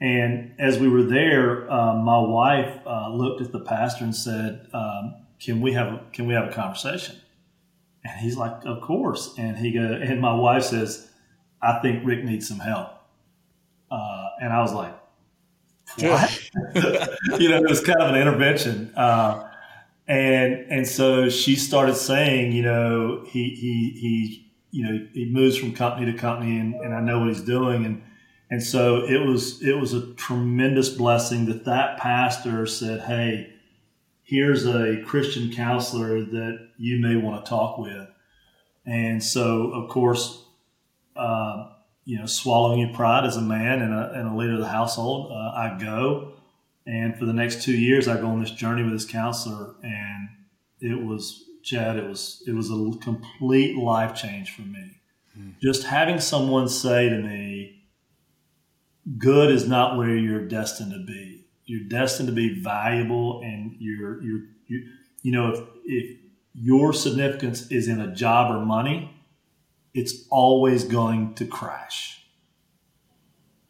And 0.00 0.54
as 0.58 0.78
we 0.78 0.88
were 0.88 1.02
there, 1.02 1.70
uh, 1.70 1.94
my 1.94 2.18
wife 2.18 2.80
uh, 2.86 3.10
looked 3.10 3.42
at 3.42 3.52
the 3.52 3.60
pastor 3.60 4.04
and 4.04 4.14
said, 4.14 4.68
um, 4.72 5.16
"Can 5.40 5.60
we 5.60 5.72
have 5.72 5.88
a, 5.88 6.00
can 6.12 6.26
we 6.26 6.34
have 6.34 6.48
a 6.48 6.52
conversation?" 6.52 7.16
And 8.04 8.20
he's 8.20 8.36
like, 8.36 8.64
"Of 8.64 8.80
course." 8.80 9.34
And 9.36 9.58
he 9.58 9.72
go, 9.72 9.80
and 9.80 10.20
my 10.20 10.32
wife 10.32 10.64
says, 10.64 11.10
"I 11.60 11.80
think 11.80 12.06
Rick 12.06 12.24
needs 12.24 12.48
some 12.48 12.60
help." 12.60 12.88
Uh, 13.90 14.28
and 14.40 14.52
I 14.52 14.62
was 14.62 14.72
like, 14.72 14.94
"What?" 15.98 16.50
you 17.40 17.48
know, 17.48 17.58
it 17.58 17.68
was 17.68 17.82
kind 17.82 18.00
of 18.00 18.14
an 18.14 18.16
intervention. 18.16 18.92
Uh, 18.96 19.49
and 20.10 20.66
and 20.72 20.88
so 20.88 21.28
she 21.28 21.54
started 21.54 21.94
saying, 21.94 22.50
you 22.50 22.62
know, 22.62 23.24
he 23.28 23.50
he 23.50 23.96
he 24.00 24.52
you 24.72 24.84
know 24.84 25.06
he 25.14 25.26
moves 25.26 25.56
from 25.56 25.72
company 25.72 26.10
to 26.10 26.18
company, 26.18 26.58
and, 26.58 26.74
and 26.74 26.92
I 26.92 27.00
know 27.00 27.20
what 27.20 27.28
he's 27.28 27.42
doing, 27.42 27.84
and 27.84 28.02
and 28.50 28.60
so 28.60 29.04
it 29.04 29.24
was 29.24 29.62
it 29.62 29.78
was 29.78 29.94
a 29.94 30.12
tremendous 30.14 30.88
blessing 30.88 31.46
that 31.46 31.64
that 31.66 31.98
pastor 31.98 32.66
said, 32.66 33.02
hey, 33.02 33.52
here's 34.24 34.66
a 34.66 35.00
Christian 35.06 35.52
counselor 35.52 36.24
that 36.24 36.70
you 36.76 37.00
may 37.00 37.14
want 37.14 37.44
to 37.44 37.48
talk 37.48 37.78
with, 37.78 38.08
and 38.84 39.22
so 39.22 39.72
of 39.72 39.88
course. 39.88 40.44
Uh, 41.16 41.68
you 42.06 42.18
know, 42.18 42.24
swallowing 42.24 42.80
your 42.80 42.94
pride 42.94 43.26
as 43.26 43.36
a 43.36 43.42
man 43.42 43.82
and 43.82 43.92
a, 43.92 44.12
and 44.12 44.26
a 44.26 44.34
leader 44.34 44.54
of 44.54 44.60
the 44.60 44.66
household, 44.66 45.30
uh, 45.30 45.34
I 45.34 45.76
go 45.78 46.32
and 46.90 47.16
for 47.16 47.24
the 47.24 47.32
next 47.32 47.62
two 47.62 47.76
years, 47.76 48.08
I 48.08 48.20
go 48.20 48.26
on 48.26 48.40
this 48.40 48.50
journey 48.50 48.82
with 48.82 48.92
this 48.92 49.04
counselor, 49.04 49.76
and 49.84 50.28
it 50.80 51.00
was 51.00 51.44
Chad. 51.62 51.96
It 51.96 52.04
was 52.04 52.42
it 52.48 52.52
was 52.52 52.68
a 52.68 52.98
complete 53.00 53.76
life 53.76 54.16
change 54.16 54.50
for 54.50 54.62
me. 54.62 55.00
Mm. 55.38 55.54
Just 55.62 55.84
having 55.84 56.18
someone 56.18 56.68
say 56.68 57.08
to 57.08 57.16
me, 57.16 57.84
"Good 59.18 59.52
is 59.52 59.68
not 59.68 59.98
where 59.98 60.16
you're 60.16 60.48
destined 60.48 60.92
to 60.92 61.04
be. 61.06 61.46
You're 61.64 61.88
destined 61.88 62.26
to 62.26 62.34
be 62.34 62.60
valuable, 62.60 63.40
and 63.44 63.76
you're 63.78 64.20
you're 64.20 64.40
you, 64.66 64.88
you 65.22 65.30
know 65.30 65.52
if 65.52 65.60
if 65.84 66.18
your 66.54 66.92
significance 66.92 67.70
is 67.70 67.86
in 67.86 68.00
a 68.00 68.12
job 68.12 68.50
or 68.50 68.66
money, 68.66 69.14
it's 69.94 70.26
always 70.28 70.82
going 70.82 71.34
to 71.34 71.46
crash. 71.46 72.26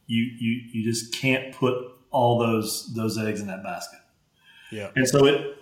You 0.06 0.22
you 0.22 0.62
you 0.72 0.90
just 0.90 1.12
can't 1.12 1.54
put 1.54 1.99
all 2.10 2.38
those 2.38 2.92
those 2.94 3.18
eggs 3.18 3.40
in 3.40 3.46
that 3.46 3.62
basket. 3.62 4.00
Yeah. 4.70 4.90
And 4.96 5.08
so 5.08 5.26
it 5.26 5.56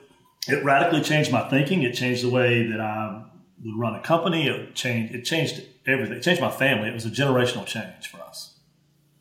it 0.49 0.65
radically 0.65 1.03
changed 1.03 1.31
my 1.31 1.49
thinking. 1.49 1.83
It 1.83 1.93
changed 1.93 2.25
the 2.25 2.31
way 2.31 2.67
that 2.67 2.81
I 2.81 3.23
would 3.65 3.79
run 3.79 3.95
a 3.95 4.01
company. 4.01 4.49
It 4.49 4.75
changed 4.75 5.15
it 5.15 5.25
changed 5.25 5.63
everything. 5.87 6.17
It 6.17 6.23
changed 6.23 6.41
my 6.41 6.51
family. 6.51 6.89
It 6.89 6.95
was 6.95 7.07
a 7.07 7.11
generational 7.11 7.67
change 7.67 8.09
for 8.09 8.21
us. 8.21 8.55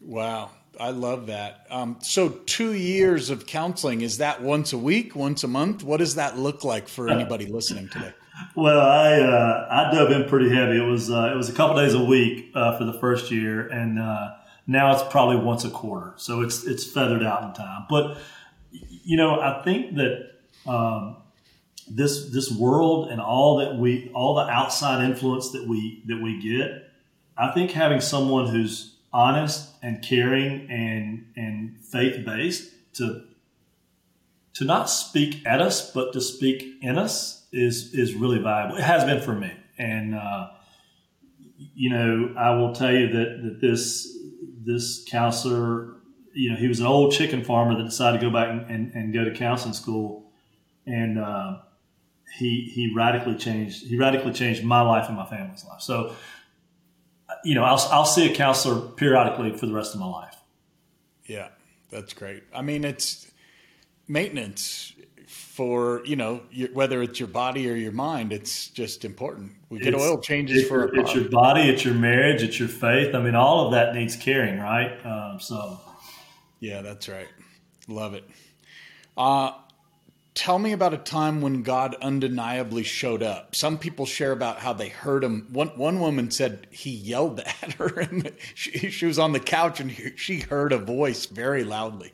Wow. 0.01 0.51
I 0.79 0.91
love 0.91 1.27
that. 1.27 1.65
Um, 1.69 1.97
so, 2.01 2.29
two 2.29 2.73
years 2.73 3.29
of 3.31 3.47
counseling 3.47 4.01
is 4.01 4.19
that 4.19 4.43
once 4.43 4.73
a 4.73 4.77
week, 4.77 5.15
once 5.15 5.43
a 5.43 5.47
month? 5.47 5.83
What 5.83 5.97
does 5.97 6.15
that 6.15 6.37
look 6.37 6.63
like 6.63 6.87
for 6.87 7.09
anybody 7.09 7.45
listening 7.51 7.89
today? 7.89 8.13
Well, 8.55 8.79
I 8.79 9.13
uh, 9.19 9.67
I 9.69 9.91
dove 9.91 10.11
in 10.11 10.29
pretty 10.29 10.53
heavy. 10.53 10.77
It 10.77 10.87
was 10.87 11.09
uh, 11.09 11.31
it 11.33 11.35
was 11.35 11.49
a 11.49 11.53
couple 11.53 11.77
days 11.77 11.93
a 11.93 12.03
week 12.03 12.51
uh, 12.53 12.77
for 12.77 12.83
the 12.83 12.93
first 12.93 13.31
year, 13.31 13.67
and 13.67 13.97
uh, 13.97 14.35
now 14.67 14.93
it's 14.93 15.03
probably 15.09 15.37
once 15.37 15.63
a 15.63 15.69
quarter, 15.69 16.13
so 16.17 16.41
it's 16.41 16.65
it's 16.65 16.83
feathered 16.83 17.23
out 17.23 17.43
in 17.43 17.53
time. 17.53 17.85
But 17.89 18.17
you 18.71 19.15
know, 19.15 19.39
I 19.39 19.63
think 19.63 19.95
that 19.95 20.31
um, 20.67 21.15
this 21.89 22.29
this 22.31 22.51
world 22.51 23.09
and 23.09 23.21
all 23.21 23.57
that 23.57 23.77
we 23.77 24.11
all 24.13 24.35
the 24.35 24.41
outside 24.41 25.03
influence 25.05 25.51
that 25.51 25.65
we 25.65 26.03
that 26.07 26.21
we 26.21 26.41
get, 26.41 26.89
I 27.37 27.51
think 27.51 27.71
having 27.71 28.01
someone 28.01 28.47
who's 28.47 28.97
honest 29.13 29.69
and 29.81 30.03
caring 30.03 30.69
and 30.69 31.25
and 31.37 31.79
faith 31.79 32.25
based 32.25 32.69
to 32.95 33.23
to 34.53 34.65
not 34.65 34.89
speak 34.89 35.45
at 35.45 35.61
us 35.61 35.91
but 35.91 36.11
to 36.11 36.19
speak 36.19 36.77
in 36.81 36.97
us 36.97 37.47
is 37.53 37.93
is 37.93 38.15
really 38.15 38.39
valuable. 38.39 38.77
It 38.77 38.83
has 38.83 39.05
been 39.05 39.21
for 39.21 39.33
me, 39.33 39.53
and 39.77 40.13
uh, 40.13 40.49
you 41.73 41.89
know 41.89 42.33
I 42.37 42.51
will 42.55 42.73
tell 42.73 42.91
you 42.91 43.07
that 43.13 43.43
that 43.43 43.61
this 43.61 44.13
this 44.67 45.03
counselor 45.07 45.97
you 46.37 46.51
know, 46.51 46.55
he 46.55 46.67
was 46.67 46.79
an 46.79 46.85
old 46.85 47.11
chicken 47.13 47.43
farmer 47.43 47.75
that 47.75 47.83
decided 47.83 48.19
to 48.19 48.25
go 48.27 48.31
back 48.31 48.49
and, 48.49 48.61
and, 48.69 48.93
and 48.93 49.13
go 49.13 49.25
to 49.25 49.31
counseling 49.31 49.73
school, 49.73 50.31
and 50.85 51.17
uh, 51.17 51.57
he 52.37 52.71
he 52.73 52.93
radically 52.95 53.35
changed 53.35 53.87
he 53.87 53.97
radically 53.97 54.31
changed 54.31 54.63
my 54.63 54.81
life 54.81 55.07
and 55.07 55.17
my 55.17 55.25
family's 55.25 55.65
life. 55.65 55.81
So, 55.81 56.13
you 57.43 57.55
know, 57.55 57.63
I'll 57.63 57.79
I'll 57.91 58.05
see 58.05 58.31
a 58.31 58.35
counselor 58.35 58.79
periodically 58.91 59.57
for 59.57 59.65
the 59.65 59.73
rest 59.73 59.95
of 59.95 59.99
my 59.99 60.05
life. 60.05 60.35
Yeah, 61.25 61.49
that's 61.89 62.13
great. 62.13 62.43
I 62.53 62.61
mean, 62.61 62.85
it's 62.85 63.31
maintenance 64.07 64.93
for 65.57 66.03
you 66.05 66.15
know 66.15 66.39
whether 66.73 67.01
it's 67.01 67.19
your 67.19 67.27
body 67.27 67.67
or 67.67 67.73
your 67.73 67.91
mind. 67.91 68.31
It's 68.31 68.67
just 68.67 69.03
important. 69.03 69.53
We 69.69 69.79
get 69.79 69.95
it's, 69.95 70.03
oil 70.03 70.19
changes 70.19 70.59
it's, 70.59 70.69
for 70.69 70.95
it's 70.95 71.15
your 71.15 71.29
body, 71.29 71.61
it's 71.61 71.83
your 71.83 71.95
marriage, 71.95 72.43
it's 72.43 72.59
your 72.59 72.67
faith. 72.67 73.15
I 73.15 73.19
mean, 73.19 73.33
all 73.33 73.65
of 73.65 73.71
that 73.71 73.95
needs 73.95 74.15
caring, 74.15 74.59
right? 74.59 75.03
Um, 75.03 75.39
so, 75.39 75.81
yeah, 76.59 76.83
that's 76.83 77.09
right. 77.09 77.27
Love 77.87 78.13
it. 78.13 78.23
Uh, 79.17 79.53
tell 80.35 80.59
me 80.59 80.73
about 80.73 80.93
a 80.93 80.99
time 80.99 81.41
when 81.41 81.63
God 81.63 81.95
undeniably 82.03 82.83
showed 82.83 83.23
up. 83.23 83.55
Some 83.55 83.79
people 83.79 84.05
share 84.05 84.33
about 84.33 84.59
how 84.59 84.73
they 84.73 84.89
heard 84.89 85.23
him. 85.23 85.47
One 85.51 85.69
one 85.69 85.99
woman 85.99 86.29
said 86.29 86.67
he 86.69 86.91
yelled 86.91 87.39
at 87.39 87.73
her, 87.79 87.99
and 87.99 88.31
she, 88.53 88.91
she 88.91 89.07
was 89.07 89.17
on 89.17 89.31
the 89.31 89.39
couch 89.39 89.79
and 89.79 89.91
she 90.17 90.41
heard 90.41 90.71
a 90.71 90.77
voice 90.77 91.25
very 91.25 91.63
loudly. 91.63 92.13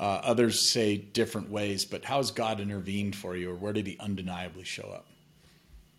Uh, 0.00 0.18
others 0.24 0.58
say 0.58 0.96
different 0.96 1.50
ways, 1.50 1.84
but 1.84 2.06
how 2.06 2.16
has 2.16 2.30
God 2.30 2.58
intervened 2.58 3.14
for 3.14 3.36
you, 3.36 3.50
or 3.50 3.54
where 3.54 3.74
did 3.74 3.86
He 3.86 3.98
undeniably 4.00 4.64
show 4.64 4.84
up? 4.84 5.06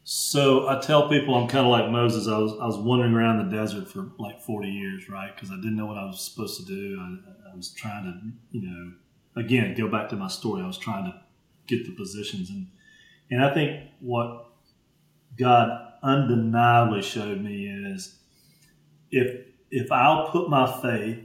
So 0.04 0.68
I 0.68 0.80
tell 0.80 1.08
people 1.08 1.36
I'm 1.36 1.48
kind 1.48 1.68
of 1.68 1.72
like 1.72 1.92
Moses. 1.92 2.28
I 2.28 2.40
was 2.40 2.54
I 2.60 2.66
was 2.66 2.78
wandering 2.78 3.14
around 3.14 3.48
the 3.48 3.56
desert 3.56 3.88
for 3.88 4.10
like 4.18 4.42
40 4.42 4.68
years, 4.68 5.08
right? 5.08 5.32
Because 5.34 5.52
I 5.52 5.56
didn't 5.58 5.76
know 5.76 5.86
what 5.86 6.00
I 6.00 6.06
was 6.06 6.20
supposed 6.20 6.60
to 6.60 6.66
do. 6.66 6.98
I, 7.00 7.52
I 7.52 7.56
was 7.56 7.70
trying 7.74 8.06
to, 8.06 8.58
you 8.58 8.68
know, 8.68 8.94
again 9.36 9.76
go 9.76 9.88
back 9.88 10.10
to 10.10 10.16
my 10.16 10.30
story. 10.30 10.64
I 10.64 10.68
was 10.68 10.80
trying 10.80 11.06
to 11.06 11.22
get 11.68 11.86
the 11.86 11.92
positions, 11.92 12.50
and 12.50 12.70
and 13.30 13.46
I 13.46 13.54
think 13.54 13.88
what 14.00 14.48
God 15.38 15.70
undeniably 16.02 17.04
showed 17.04 17.40
me 17.40 17.68
is 17.68 18.18
if 19.12 19.46
if 19.70 19.92
I'll 19.92 20.28
put 20.30 20.50
my 20.50 20.82
faith 20.82 21.20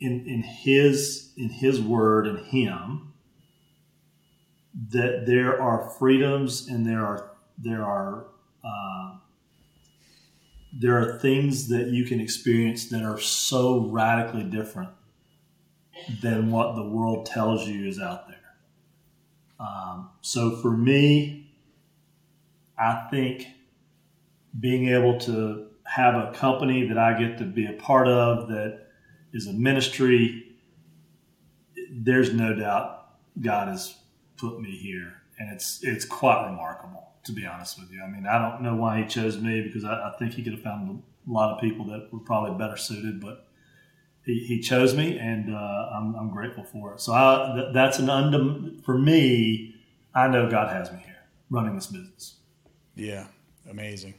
in, 0.00 0.26
in 0.26 0.42
his 0.42 1.32
in 1.36 1.48
his 1.48 1.80
word 1.80 2.26
and 2.26 2.38
him 2.46 3.12
that 4.90 5.24
there 5.26 5.60
are 5.60 5.88
freedoms 5.98 6.68
and 6.68 6.86
there 6.86 7.04
are 7.04 7.30
there 7.58 7.84
are 7.84 8.26
uh, 8.64 9.14
there 10.78 10.98
are 10.98 11.18
things 11.18 11.68
that 11.68 11.88
you 11.88 12.04
can 12.04 12.20
experience 12.20 12.86
that 12.90 13.02
are 13.02 13.18
so 13.18 13.86
radically 13.86 14.44
different 14.44 14.90
than 16.20 16.50
what 16.50 16.76
the 16.76 16.82
world 16.82 17.24
tells 17.24 17.66
you 17.66 17.86
is 17.86 17.98
out 17.98 18.28
there. 18.28 18.36
Um, 19.58 20.10
so 20.20 20.56
for 20.56 20.70
me, 20.70 21.54
I 22.78 23.08
think 23.10 23.46
being 24.58 24.88
able 24.88 25.18
to 25.20 25.68
have 25.84 26.14
a 26.14 26.32
company 26.32 26.86
that 26.88 26.98
I 26.98 27.18
get 27.18 27.38
to 27.38 27.44
be 27.44 27.66
a 27.66 27.72
part 27.72 28.08
of 28.08 28.48
that 28.48 28.85
is 29.36 29.46
a 29.46 29.52
ministry. 29.52 30.56
There's 31.90 32.32
no 32.32 32.54
doubt 32.54 33.08
God 33.40 33.68
has 33.68 33.96
put 34.36 34.60
me 34.60 34.70
here, 34.70 35.22
and 35.38 35.52
it's 35.52 35.80
it's 35.82 36.04
quite 36.04 36.46
remarkable 36.46 37.06
to 37.24 37.32
be 37.32 37.44
honest 37.44 37.78
with 37.78 37.90
you. 37.92 38.02
I 38.02 38.08
mean, 38.08 38.26
I 38.26 38.38
don't 38.38 38.62
know 38.62 38.74
why 38.74 39.02
He 39.02 39.06
chose 39.06 39.38
me 39.38 39.60
because 39.60 39.84
I, 39.84 39.92
I 39.92 40.14
think 40.18 40.34
He 40.34 40.42
could 40.42 40.54
have 40.54 40.62
found 40.62 41.02
a 41.28 41.32
lot 41.32 41.52
of 41.52 41.60
people 41.60 41.84
that 41.86 42.08
were 42.12 42.20
probably 42.20 42.56
better 42.56 42.76
suited, 42.76 43.20
but 43.20 43.46
He, 44.24 44.38
he 44.38 44.60
chose 44.60 44.96
me, 44.96 45.18
and 45.18 45.54
uh, 45.54 45.90
I'm, 45.94 46.14
I'm, 46.14 46.30
grateful 46.30 46.64
for 46.64 46.94
it. 46.94 47.00
So 47.00 47.12
I, 47.12 47.52
th- 47.54 47.74
that's 47.74 47.98
an 47.98 48.06
undem- 48.06 48.84
for 48.84 48.96
me. 48.96 49.74
I 50.14 50.28
know 50.28 50.48
God 50.48 50.72
has 50.72 50.90
me 50.90 50.98
here 51.04 51.18
running 51.50 51.74
this 51.74 51.88
business. 51.88 52.36
Yeah, 52.94 53.26
amazing. 53.68 54.14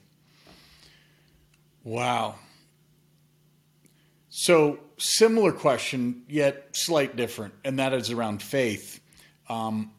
Wow. 1.84 2.36
So, 4.40 4.78
similar 5.00 5.52
question, 5.52 6.22
yet 6.30 6.78
slight 6.78 7.16
different, 7.16 7.56
and 7.66 7.80
that 7.80 7.92
is 7.92 8.12
around 8.12 8.44
faith. 8.44 9.00
Um, 9.50 9.94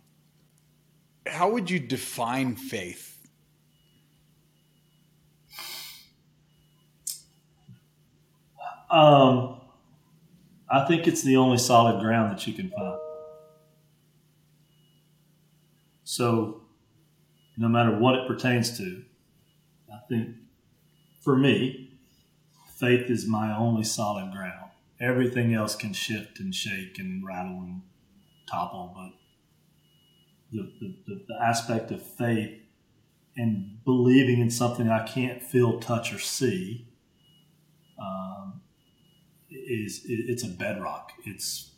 how 1.27 1.51
would 1.51 1.69
you 1.69 1.81
define 1.81 2.55
faith? 2.55 3.19
Um, 8.89 9.61
I 10.71 10.85
think 10.87 11.09
it's 11.09 11.23
the 11.23 11.37
only 11.37 11.59
solid 11.59 12.01
ground 12.01 12.31
that 12.31 12.47
you 12.47 12.53
can 12.53 12.71
find. 12.71 12.97
So, 16.05 16.61
no 17.57 17.69
matter 17.69 17.99
what 17.99 18.15
it 18.15 18.29
pertains 18.29 18.79
to, 18.79 19.03
I 19.93 19.99
think 20.09 20.37
for 21.23 21.37
me, 21.37 21.98
faith 22.79 23.11
is 23.11 23.27
my 23.27 23.57
only 23.57 23.85
solid 23.85 24.33
ground. 24.33 24.71
Everything 25.01 25.55
else 25.55 25.75
can 25.75 25.93
shift 25.93 26.41
and 26.41 26.55
shake 26.55 26.99
and 26.99 27.25
rattle 27.27 27.61
and 27.63 27.83
topple, 28.51 28.93
but 28.97 29.13
the, 30.51 30.73
the, 30.81 31.25
the 31.29 31.43
aspect 31.43 31.91
of 31.91 32.03
faith 32.03 32.59
and 33.37 33.79
believing 33.85 34.41
in 34.41 34.51
something 34.51 34.89
I 34.89 35.07
can't 35.07 35.43
feel, 35.43 35.79
touch, 35.79 36.13
or 36.13 36.19
see 36.19 36.89
um, 38.01 38.61
is 39.51 40.03
it, 40.05 40.25
it's 40.29 40.45
a 40.45 40.49
bedrock. 40.49 41.13
It's 41.25 41.73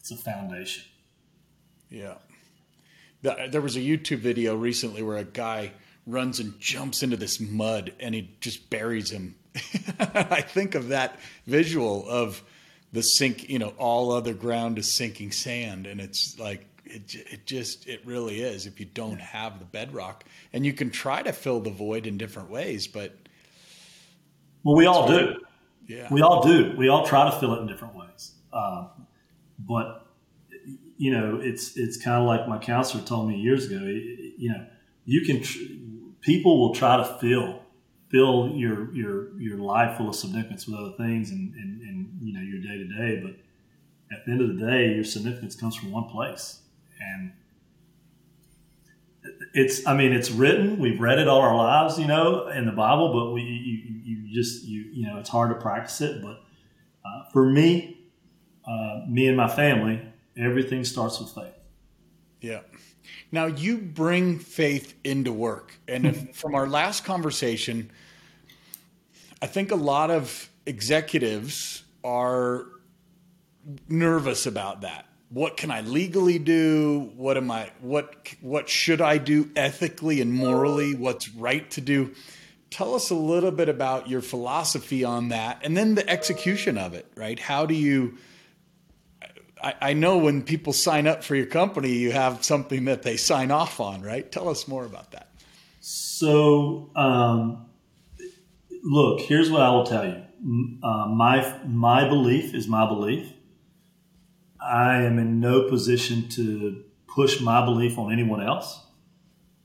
it's 0.00 0.10
a 0.10 0.16
foundation. 0.16 0.84
Yeah. 1.88 2.14
There 3.22 3.60
was 3.60 3.76
a 3.76 3.80
YouTube 3.80 4.20
video 4.20 4.56
recently 4.56 5.02
where 5.02 5.18
a 5.18 5.24
guy 5.24 5.72
runs 6.06 6.40
and 6.40 6.58
jumps 6.58 7.02
into 7.02 7.18
this 7.18 7.38
mud 7.38 7.92
and 8.00 8.14
he 8.14 8.34
just 8.40 8.70
buries 8.70 9.10
him 9.10 9.34
I 9.98 10.40
think 10.40 10.74
of 10.74 10.88
that 10.88 11.18
visual 11.46 12.08
of 12.08 12.42
the 12.92 13.02
sink, 13.02 13.48
you 13.48 13.58
know, 13.58 13.72
all 13.78 14.12
other 14.12 14.34
ground 14.34 14.78
is 14.78 14.92
sinking 14.92 15.32
sand. 15.32 15.86
And 15.86 16.00
it's 16.00 16.38
like, 16.38 16.66
it, 16.84 17.14
it 17.14 17.46
just, 17.46 17.86
it 17.86 18.00
really 18.04 18.40
is 18.40 18.66
if 18.66 18.80
you 18.80 18.86
don't 18.86 19.20
have 19.20 19.58
the 19.58 19.64
bedrock. 19.64 20.24
And 20.52 20.66
you 20.66 20.72
can 20.72 20.90
try 20.90 21.22
to 21.22 21.32
fill 21.32 21.60
the 21.60 21.70
void 21.70 22.06
in 22.06 22.18
different 22.18 22.50
ways, 22.50 22.86
but. 22.86 23.16
Well, 24.62 24.76
we 24.76 24.86
all 24.86 25.06
do. 25.06 25.36
Yeah. 25.86 26.08
We 26.10 26.22
all 26.22 26.42
do. 26.42 26.74
We 26.76 26.88
all 26.88 27.06
try 27.06 27.30
to 27.30 27.36
fill 27.38 27.54
it 27.54 27.60
in 27.60 27.66
different 27.66 27.94
ways. 27.94 28.32
Uh, 28.52 28.88
but, 29.58 30.06
you 30.96 31.12
know, 31.12 31.40
it's, 31.40 31.76
it's 31.76 31.96
kind 31.96 32.20
of 32.20 32.26
like 32.26 32.48
my 32.48 32.58
counselor 32.58 33.04
told 33.04 33.28
me 33.28 33.36
years 33.36 33.66
ago, 33.66 33.80
you 33.84 34.50
know, 34.50 34.66
you 35.04 35.22
can, 35.22 35.42
tr- 35.42 35.58
people 36.20 36.60
will 36.60 36.74
try 36.74 36.96
to 36.96 37.04
fill 37.20 37.62
fill 38.10 38.50
your 38.54 38.92
your 38.92 39.40
your 39.40 39.58
life 39.58 39.96
full 39.96 40.08
of 40.08 40.14
significance 40.14 40.66
with 40.66 40.78
other 40.78 40.92
things 40.96 41.30
and, 41.30 41.54
and, 41.54 41.80
and 41.82 42.18
you 42.20 42.32
know 42.32 42.40
your 42.40 42.60
day 42.60 42.76
to 42.76 42.84
day 42.84 43.20
but 43.22 43.36
at 44.14 44.24
the 44.26 44.32
end 44.32 44.40
of 44.40 44.48
the 44.48 44.66
day 44.66 44.92
your 44.94 45.04
significance 45.04 45.54
comes 45.54 45.76
from 45.76 45.92
one 45.92 46.04
place. 46.04 46.62
And 47.00 47.32
it's 49.52 49.86
i 49.86 49.94
mean 49.94 50.12
it's 50.12 50.30
written 50.30 50.78
we've 50.78 51.00
read 51.00 51.18
it 51.18 51.28
all 51.28 51.40
our 51.40 51.56
lives 51.56 51.98
you 51.98 52.06
know 52.06 52.48
in 52.48 52.64
the 52.64 52.72
bible 52.72 53.12
but 53.12 53.32
we 53.32 53.42
you, 53.42 54.16
you 54.16 54.34
just 54.34 54.64
you 54.64 54.82
you 54.92 55.06
know 55.06 55.18
it's 55.18 55.28
hard 55.28 55.50
to 55.50 55.56
practice 55.56 56.00
it 56.00 56.22
but 56.22 56.42
uh, 57.04 57.24
for 57.32 57.44
me 57.44 57.98
uh, 58.66 59.00
me 59.08 59.26
and 59.26 59.36
my 59.36 59.48
family 59.48 60.00
everything 60.36 60.84
starts 60.84 61.18
with 61.20 61.30
faith. 61.30 61.54
Yeah 62.40 62.60
now 63.32 63.46
you 63.46 63.78
bring 63.78 64.38
faith 64.38 64.94
into 65.04 65.32
work, 65.32 65.74
and 65.86 66.06
if, 66.06 66.34
from 66.36 66.54
our 66.54 66.68
last 66.68 67.04
conversation, 67.04 67.90
I 69.42 69.46
think 69.46 69.70
a 69.70 69.76
lot 69.76 70.10
of 70.10 70.48
executives 70.66 71.82
are 72.04 72.66
nervous 73.88 74.46
about 74.46 74.82
that. 74.82 75.06
What 75.28 75.56
can 75.56 75.70
I 75.70 75.82
legally 75.82 76.38
do? 76.38 77.10
What 77.16 77.36
am 77.36 77.50
I? 77.50 77.70
What 77.80 78.34
what 78.40 78.68
should 78.68 79.00
I 79.00 79.18
do 79.18 79.48
ethically 79.54 80.20
and 80.20 80.32
morally? 80.32 80.94
What's 80.94 81.28
right 81.30 81.70
to 81.72 81.80
do? 81.80 82.14
Tell 82.70 82.94
us 82.94 83.10
a 83.10 83.14
little 83.14 83.52
bit 83.52 83.68
about 83.68 84.08
your 84.08 84.22
philosophy 84.22 85.04
on 85.04 85.28
that, 85.28 85.60
and 85.62 85.76
then 85.76 85.94
the 85.94 86.08
execution 86.08 86.76
of 86.76 86.94
it. 86.94 87.06
Right? 87.14 87.38
How 87.38 87.64
do 87.64 87.74
you? 87.74 88.18
I, 89.62 89.74
I 89.80 89.92
know 89.94 90.18
when 90.18 90.42
people 90.42 90.72
sign 90.72 91.06
up 91.06 91.24
for 91.24 91.36
your 91.36 91.46
company, 91.46 91.90
you 91.92 92.12
have 92.12 92.44
something 92.44 92.86
that 92.86 93.02
they 93.02 93.16
sign 93.16 93.50
off 93.50 93.80
on, 93.80 94.02
right? 94.02 94.30
Tell 94.30 94.48
us 94.48 94.68
more 94.68 94.84
about 94.86 95.12
that. 95.12 95.28
So, 95.80 96.90
um, 96.96 97.66
look, 98.84 99.20
here's 99.20 99.50
what 99.50 99.62
I 99.62 99.70
will 99.70 99.86
tell 99.86 100.06
you. 100.06 100.22
Uh, 100.82 101.06
my 101.08 101.58
my 101.66 102.08
belief 102.08 102.54
is 102.54 102.68
my 102.68 102.86
belief. 102.86 103.32
I 104.60 105.02
am 105.02 105.18
in 105.18 105.40
no 105.40 105.68
position 105.68 106.28
to 106.30 106.84
push 107.08 107.40
my 107.40 107.64
belief 107.64 107.98
on 107.98 108.12
anyone 108.12 108.42
else. 108.42 108.80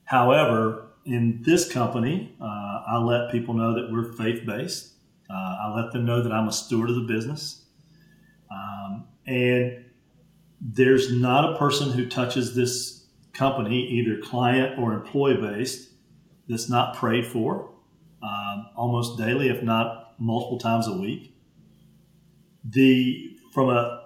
However, 0.04 0.88
in 1.04 1.42
this 1.44 1.70
company, 1.70 2.36
uh, 2.40 2.44
I 2.88 2.98
let 2.98 3.32
people 3.32 3.54
know 3.54 3.74
that 3.74 3.90
we're 3.92 4.12
faith 4.12 4.46
based. 4.46 4.94
Uh, 5.30 5.34
I 5.34 5.74
let 5.76 5.92
them 5.92 6.04
know 6.06 6.22
that 6.22 6.32
I'm 6.32 6.48
a 6.48 6.52
steward 6.52 6.90
of 6.90 6.96
the 6.96 7.02
business 7.02 7.64
Um, 8.50 9.06
and 9.26 9.85
there's 10.72 11.12
not 11.12 11.54
a 11.54 11.58
person 11.58 11.92
who 11.92 12.08
touches 12.08 12.54
this 12.54 13.06
company, 13.32 13.86
either 13.88 14.20
client 14.20 14.78
or 14.78 14.94
employee 14.94 15.36
based, 15.36 15.90
that's 16.48 16.68
not 16.68 16.96
prayed 16.96 17.26
for 17.26 17.70
um, 18.22 18.66
almost 18.76 19.18
daily, 19.18 19.48
if 19.48 19.62
not 19.62 20.14
multiple 20.18 20.58
times 20.58 20.88
a 20.88 20.96
week. 20.96 21.34
The 22.64 23.36
from 23.52 23.70
a 23.70 24.02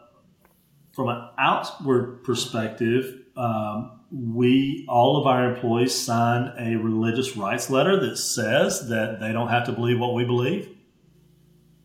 from 0.92 1.08
an 1.08 1.28
outward 1.38 2.24
perspective, 2.24 3.22
um, 3.36 4.00
we 4.12 4.84
all 4.88 5.18
of 5.18 5.26
our 5.26 5.54
employees 5.54 5.94
sign 5.94 6.52
a 6.58 6.76
religious 6.76 7.36
rights 7.36 7.70
letter 7.70 7.98
that 8.00 8.16
says 8.16 8.88
that 8.88 9.20
they 9.20 9.32
don't 9.32 9.48
have 9.48 9.64
to 9.66 9.72
believe 9.72 9.98
what 9.98 10.14
we 10.14 10.24
believe, 10.24 10.68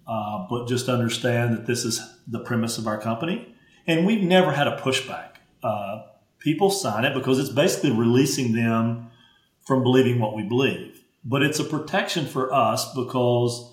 uh, 0.07 0.45
but 0.49 0.67
just 0.67 0.89
understand 0.89 1.53
that 1.53 1.65
this 1.65 1.85
is 1.85 2.01
the 2.27 2.39
premise 2.39 2.77
of 2.77 2.87
our 2.87 2.99
company. 2.99 3.54
And 3.87 4.05
we've 4.05 4.23
never 4.23 4.51
had 4.51 4.67
a 4.67 4.77
pushback. 4.77 5.35
Uh, 5.63 6.03
people 6.39 6.69
sign 6.69 7.05
it 7.05 7.13
because 7.13 7.39
it's 7.39 7.49
basically 7.49 7.91
releasing 7.91 8.53
them 8.53 9.11
from 9.65 9.83
believing 9.83 10.19
what 10.19 10.35
we 10.35 10.43
believe. 10.43 11.03
But 11.23 11.41
it's 11.41 11.59
a 11.59 11.63
protection 11.63 12.25
for 12.27 12.53
us 12.53 12.93
because 12.93 13.71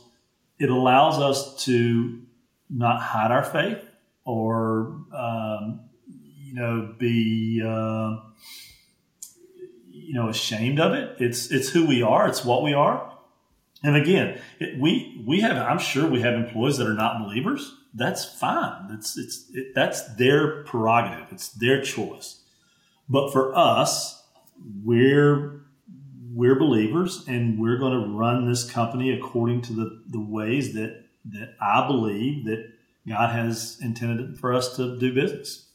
it 0.59 0.71
allows 0.71 1.19
us 1.19 1.65
to 1.65 2.23
not 2.71 3.01
hide 3.01 3.31
our 3.31 3.45
faith 3.45 3.85
or 4.25 5.05
um, 5.15 5.81
you 6.07 6.55
know 6.55 6.95
be 6.99 7.63
uh, 7.65 8.17
you 9.91 10.15
know 10.15 10.29
ashamed 10.29 10.81
of 10.81 10.93
it. 10.93 11.17
It's 11.19 11.51
it's 11.51 11.69
who 11.69 11.87
we 11.87 12.03
are. 12.03 12.29
It's 12.29 12.45
what 12.45 12.63
we 12.63 12.73
are. 12.73 13.13
And 13.83 13.97
again, 13.97 14.41
it, 14.61 14.79
we 14.79 15.23
we 15.27 15.41
have. 15.41 15.57
I'm 15.57 15.79
sure 15.79 16.09
we 16.09 16.21
have 16.21 16.35
employees 16.35 16.79
that 16.79 16.87
are 16.87 16.95
not 16.95 17.23
believers. 17.23 17.75
That's 17.95 18.25
fine. 18.25 18.89
It's 18.93 19.19
it's 19.19 19.51
it, 19.53 19.75
that's 19.75 20.15
their 20.17 20.65
prerogative. 20.65 21.27
It's 21.31 21.49
their 21.51 21.83
choice. 21.83 22.43
But 23.09 23.33
for 23.33 23.57
us, 23.57 24.23
we're 24.83 25.61
we're 26.35 26.59
believers, 26.59 27.25
and 27.29 27.59
we're 27.59 27.79
going 27.79 28.01
to 28.01 28.09
run 28.09 28.49
this 28.49 28.69
company 28.69 29.13
according 29.13 29.63
to 29.63 29.73
the 29.75 30.03
the 30.09 30.21
ways 30.21 30.73
that 30.75 31.05
that 31.27 31.55
I 31.61 31.87
believe 31.87 32.47
that 32.47 32.73
God 33.07 33.35
has 33.35 33.79
intended 33.83 34.39
for 34.39 34.55
us 34.55 34.77
to 34.77 34.99
do 34.99 35.13
business. 35.13 35.69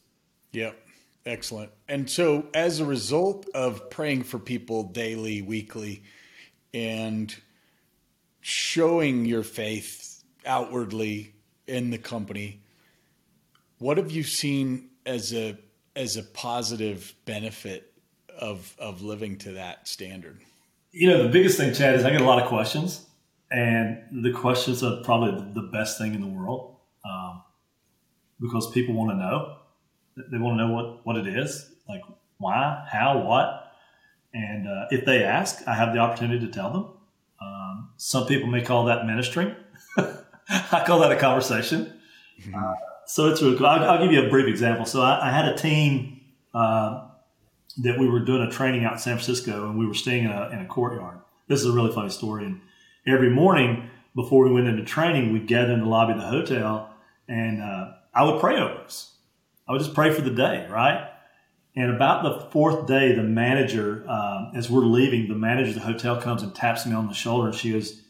Yep. 0.53 0.75
Excellent. 1.25 1.71
And 1.89 2.09
so, 2.09 2.47
as 2.53 2.79
a 2.79 2.85
result 2.85 3.47
of 3.53 3.89
praying 3.89 4.23
for 4.23 4.39
people 4.39 4.83
daily, 4.83 5.41
weekly, 5.41 6.03
and 6.73 7.35
showing 8.39 9.25
your 9.25 9.43
faith 9.43 10.23
outwardly 10.45 11.33
in 11.67 11.91
the 11.91 11.97
company, 11.97 12.61
what 13.79 13.97
have 13.97 14.11
you 14.11 14.23
seen 14.23 14.89
as 15.05 15.33
a 15.33 15.57
as 15.95 16.17
a 16.17 16.23
positive 16.23 17.13
benefit 17.25 17.93
of 18.39 18.75
of 18.79 19.01
living 19.01 19.37
to 19.39 19.53
that 19.53 19.87
standard? 19.87 20.39
You 20.91 21.09
know, 21.09 21.23
the 21.23 21.29
biggest 21.29 21.57
thing, 21.57 21.73
Chad, 21.73 21.95
is 21.95 22.05
I 22.05 22.11
get 22.11 22.21
a 22.21 22.25
lot 22.25 22.41
of 22.41 22.47
questions, 22.47 23.05
and 23.51 24.23
the 24.23 24.31
questions 24.31 24.83
are 24.83 25.01
probably 25.03 25.53
the 25.53 25.67
best 25.67 25.97
thing 25.97 26.13
in 26.13 26.21
the 26.21 26.27
world 26.27 26.77
um, 27.07 27.43
because 28.39 28.71
people 28.71 28.95
want 28.95 29.11
to 29.11 29.17
know. 29.17 29.57
They 30.31 30.37
want 30.37 30.57
to 30.57 30.65
know 30.65 30.73
what, 30.73 31.05
what 31.05 31.15
it 31.17 31.27
is, 31.27 31.69
like 31.87 32.01
why, 32.37 32.85
how, 32.89 33.19
what. 33.19 33.71
And 34.33 34.67
uh, 34.67 34.85
if 34.89 35.05
they 35.05 35.23
ask, 35.23 35.67
I 35.67 35.75
have 35.75 35.93
the 35.93 35.99
opportunity 35.99 36.45
to 36.45 36.51
tell 36.51 36.71
them. 36.71 36.85
Um, 37.41 37.89
some 37.97 38.25
people 38.25 38.47
may 38.47 38.61
call 38.61 38.85
that 38.85 39.05
ministry. 39.05 39.55
I 40.71 40.83
call 40.85 40.99
that 40.99 41.11
a 41.11 41.17
conversation. 41.17 41.93
Mm-hmm. 42.41 42.55
Uh, 42.55 42.73
so 43.05 43.29
it's 43.29 43.41
really 43.41 43.57
cool. 43.57 43.67
I'll, 43.67 43.83
I'll, 43.89 44.03
give 44.03 44.11
you 44.11 44.25
a 44.25 44.29
brief 44.29 44.47
example. 44.47 44.85
So 44.85 45.01
I, 45.01 45.27
I 45.27 45.31
had 45.31 45.45
a 45.45 45.55
team 45.55 46.21
uh, 46.53 47.07
that 47.77 47.97
we 47.97 48.07
were 48.07 48.19
doing 48.19 48.41
a 48.41 48.51
training 48.51 48.83
out 48.83 48.93
in 48.93 48.99
San 48.99 49.15
Francisco, 49.15 49.69
and 49.69 49.77
we 49.77 49.85
were 49.85 49.93
staying 49.93 50.25
in 50.25 50.31
a, 50.31 50.49
in 50.49 50.59
a 50.59 50.65
courtyard. 50.65 51.19
This 51.47 51.61
is 51.61 51.67
a 51.67 51.71
really 51.71 51.93
funny 51.93 52.09
story. 52.09 52.45
And 52.45 52.61
every 53.05 53.29
morning 53.29 53.89
before 54.15 54.45
we 54.45 54.51
went 54.51 54.67
into 54.67 54.83
training, 54.83 55.31
we'd 55.31 55.47
gather 55.47 55.73
in 55.73 55.79
the 55.79 55.85
lobby 55.85 56.13
of 56.13 56.19
the 56.19 56.25
hotel 56.25 56.93
and 57.27 57.61
uh, 57.61 57.91
I 58.13 58.23
would 58.23 58.39
pray 58.39 58.55
over 58.55 58.81
us. 58.81 59.13
I 59.67 59.73
would 59.73 59.81
just 59.81 59.93
pray 59.93 60.13
for 60.13 60.21
the 60.21 60.31
day, 60.31 60.65
right? 60.69 61.09
And 61.75 61.93
about 61.93 62.23
the 62.23 62.49
fourth 62.51 62.87
day, 62.87 63.13
the 63.13 63.23
manager, 63.23 64.03
um, 64.09 64.53
as 64.55 64.69
we're 64.69 64.85
leaving, 64.85 65.27
the 65.27 65.35
manager 65.35 65.69
of 65.69 65.75
the 65.75 65.81
hotel 65.81 66.19
comes 66.19 66.41
and 66.41 66.55
taps 66.55 66.85
me 66.85 66.93
on 66.93 67.07
the 67.07 67.13
shoulder 67.13 67.49
and 67.49 67.55
she 67.55 67.73
goes, 67.73 68.01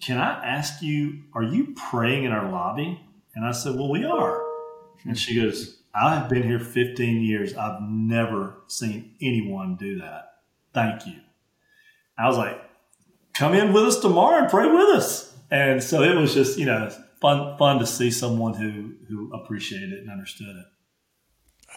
Can 0.00 0.18
I 0.18 0.44
ask 0.44 0.82
you, 0.82 1.22
are 1.34 1.42
you 1.42 1.74
praying 1.74 2.24
in 2.24 2.32
our 2.32 2.50
lobby? 2.50 3.00
And 3.34 3.44
I 3.44 3.52
said, 3.52 3.76
Well, 3.76 3.90
we 3.90 4.04
are. 4.04 4.42
And 5.04 5.18
she 5.18 5.40
goes, 5.40 5.78
I 5.94 6.14
have 6.14 6.28
been 6.28 6.42
here 6.42 6.58
15 6.58 7.22
years. 7.22 7.54
I've 7.54 7.80
never 7.82 8.58
seen 8.66 9.14
anyone 9.20 9.76
do 9.76 10.00
that. 10.00 10.32
Thank 10.74 11.06
you. 11.06 11.14
I 12.18 12.28
was 12.28 12.36
like, 12.36 12.60
Come 13.34 13.54
in 13.54 13.72
with 13.72 13.84
us 13.84 14.00
tomorrow 14.00 14.40
and 14.40 14.50
pray 14.50 14.66
with 14.66 14.96
us. 14.96 15.34
And 15.50 15.82
so 15.82 16.02
it 16.02 16.14
was 16.14 16.34
just, 16.34 16.58
you 16.58 16.66
know, 16.66 16.90
fun 17.20 17.56
fun 17.58 17.78
to 17.78 17.86
see 17.86 18.10
someone 18.10 18.54
who 18.54 18.94
who 19.08 19.32
appreciated 19.32 19.92
it 19.92 20.00
and 20.00 20.10
understood 20.10 20.56
it. 20.56 20.66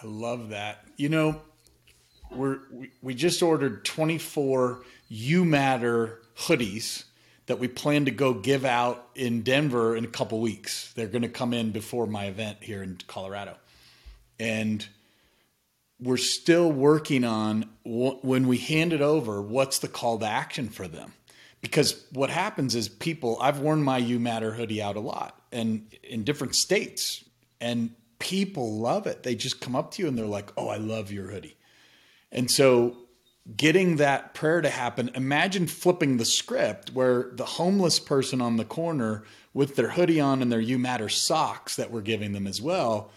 I 0.02 0.06
love 0.06 0.50
that. 0.50 0.84
You 0.96 1.08
know, 1.08 1.42
we're 2.30 2.60
we, 2.72 2.90
we 3.02 3.14
just 3.14 3.42
ordered 3.42 3.84
24 3.84 4.82
You 5.08 5.44
Matter 5.44 6.22
hoodies 6.36 7.04
that 7.50 7.58
we 7.58 7.68
plan 7.68 8.06
to 8.06 8.10
go 8.10 8.32
give 8.32 8.64
out 8.64 9.08
in 9.14 9.42
Denver 9.42 9.96
in 9.96 10.04
a 10.04 10.08
couple 10.08 10.40
weeks. 10.40 10.92
They're 10.94 11.06
going 11.06 11.22
to 11.22 11.28
come 11.28 11.52
in 11.52 11.70
before 11.70 12.06
my 12.06 12.24
event 12.24 12.58
here 12.62 12.82
in 12.82 12.98
Colorado. 13.06 13.56
And 14.38 14.86
we're 16.00 16.16
still 16.16 16.72
working 16.72 17.24
on 17.24 17.68
when 17.84 18.48
we 18.48 18.56
hand 18.58 18.92
it 18.92 19.02
over, 19.02 19.42
what's 19.42 19.80
the 19.80 19.88
call 19.88 20.18
to 20.18 20.26
action 20.26 20.68
for 20.68 20.88
them? 20.88 21.12
because 21.60 22.04
what 22.12 22.30
happens 22.30 22.74
is 22.74 22.88
people 22.88 23.36
i've 23.40 23.60
worn 23.60 23.82
my 23.82 23.98
you 23.98 24.18
matter 24.18 24.52
hoodie 24.52 24.82
out 24.82 24.96
a 24.96 25.00
lot 25.00 25.40
and 25.52 25.86
in 26.02 26.24
different 26.24 26.54
states 26.54 27.24
and 27.60 27.90
people 28.18 28.78
love 28.78 29.06
it 29.06 29.22
they 29.22 29.34
just 29.34 29.60
come 29.60 29.76
up 29.76 29.90
to 29.90 30.02
you 30.02 30.08
and 30.08 30.16
they're 30.16 30.26
like 30.26 30.50
oh 30.56 30.68
i 30.68 30.76
love 30.76 31.12
your 31.12 31.30
hoodie 31.30 31.56
and 32.32 32.50
so 32.50 32.96
getting 33.56 33.96
that 33.96 34.34
prayer 34.34 34.60
to 34.60 34.68
happen 34.68 35.10
imagine 35.14 35.66
flipping 35.66 36.16
the 36.18 36.24
script 36.24 36.90
where 36.92 37.30
the 37.32 37.44
homeless 37.44 37.98
person 37.98 38.40
on 38.40 38.56
the 38.56 38.64
corner 38.64 39.24
with 39.54 39.76
their 39.76 39.90
hoodie 39.90 40.20
on 40.20 40.42
and 40.42 40.52
their 40.52 40.60
you 40.60 40.78
matter 40.78 41.08
socks 41.08 41.76
that 41.76 41.90
we're 41.90 42.00
giving 42.00 42.32
them 42.32 42.46
as 42.46 42.60
well 42.60 43.10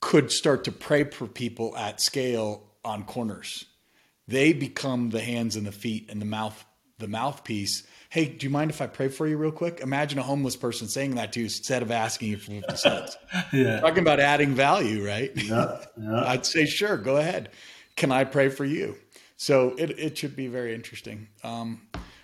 could 0.00 0.32
start 0.32 0.64
to 0.64 0.72
pray 0.72 1.04
for 1.04 1.26
people 1.26 1.76
at 1.76 2.00
scale 2.00 2.62
on 2.84 3.04
corners 3.04 3.66
they 4.26 4.52
become 4.52 5.10
the 5.10 5.20
hands 5.20 5.56
and 5.56 5.66
the 5.66 5.72
feet 5.72 6.08
and 6.10 6.20
the 6.20 6.26
mouth 6.26 6.64
the 6.98 7.08
mouthpiece. 7.08 7.86
Hey, 8.08 8.26
do 8.26 8.46
you 8.46 8.50
mind 8.50 8.70
if 8.70 8.80
I 8.80 8.86
pray 8.86 9.08
for 9.08 9.26
you 9.26 9.36
real 9.36 9.52
quick? 9.52 9.80
Imagine 9.80 10.18
a 10.18 10.22
homeless 10.22 10.56
person 10.56 10.88
saying 10.88 11.16
that 11.16 11.32
to 11.34 11.40
you 11.40 11.46
instead 11.46 11.82
of 11.82 11.90
asking 11.90 12.30
you 12.30 12.38
for 12.38 12.52
50 12.52 12.76
cents. 12.76 13.16
yeah. 13.52 13.80
Talking 13.80 13.98
about 13.98 14.20
adding 14.20 14.54
value, 14.54 15.06
right? 15.06 15.30
Yeah, 15.34 15.84
yeah. 15.98 16.24
I'd 16.26 16.46
say, 16.46 16.64
sure, 16.64 16.96
go 16.96 17.16
ahead. 17.16 17.50
Can 17.96 18.12
I 18.12 18.24
pray 18.24 18.48
for 18.48 18.64
you? 18.64 18.96
So 19.36 19.74
it, 19.76 19.98
it 19.98 20.18
should 20.18 20.34
be 20.34 20.48
very 20.48 20.74
interesting. 20.74 21.28
Um, 21.44 21.82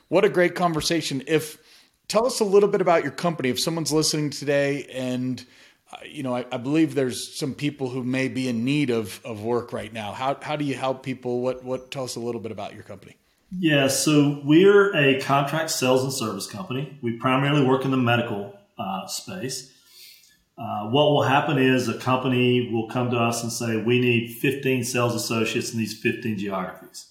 what 0.08 0.24
a 0.24 0.28
great 0.28 0.54
conversation. 0.54 1.22
If 1.26 1.58
tell 2.12 2.26
us 2.26 2.40
a 2.40 2.44
little 2.44 2.68
bit 2.68 2.82
about 2.82 3.02
your 3.02 3.12
company. 3.12 3.48
If 3.48 3.58
someone's 3.58 3.92
listening 3.92 4.30
today 4.30 4.84
and 4.92 5.42
uh, 5.92 5.96
you 6.06 6.22
know, 6.22 6.34
I, 6.34 6.44
I, 6.50 6.56
believe 6.56 6.94
there's 6.94 7.38
some 7.38 7.54
people 7.54 7.88
who 7.88 8.02
may 8.02 8.28
be 8.28 8.48
in 8.48 8.64
need 8.64 8.90
of, 8.90 9.20
of 9.24 9.42
work 9.42 9.72
right 9.72 9.92
now. 9.92 10.12
How, 10.12 10.38
how 10.40 10.56
do 10.56 10.64
you 10.64 10.74
help 10.74 11.02
people? 11.02 11.40
What, 11.40 11.64
what, 11.64 11.90
tell 11.90 12.04
us 12.04 12.16
a 12.16 12.20
little 12.20 12.40
bit 12.40 12.50
about 12.50 12.72
your 12.74 12.82
company. 12.82 13.16
Yeah, 13.58 13.88
so 13.88 14.40
we're 14.44 14.94
a 14.96 15.20
contract 15.20 15.70
sales 15.70 16.02
and 16.02 16.12
service 16.12 16.46
company. 16.46 16.98
We 17.02 17.18
primarily 17.18 17.66
work 17.66 17.84
in 17.84 17.90
the 17.90 17.98
medical 17.98 18.58
uh, 18.78 19.06
space. 19.06 19.70
Uh, 20.58 20.88
what 20.90 21.10
will 21.10 21.22
happen 21.22 21.58
is 21.58 21.88
a 21.88 21.98
company 21.98 22.70
will 22.70 22.88
come 22.88 23.10
to 23.10 23.16
us 23.16 23.42
and 23.42 23.50
say, 23.50 23.76
We 23.76 24.00
need 24.00 24.36
15 24.36 24.84
sales 24.84 25.14
associates 25.14 25.72
in 25.72 25.78
these 25.78 25.98
15 25.98 26.38
geographies. 26.38 27.08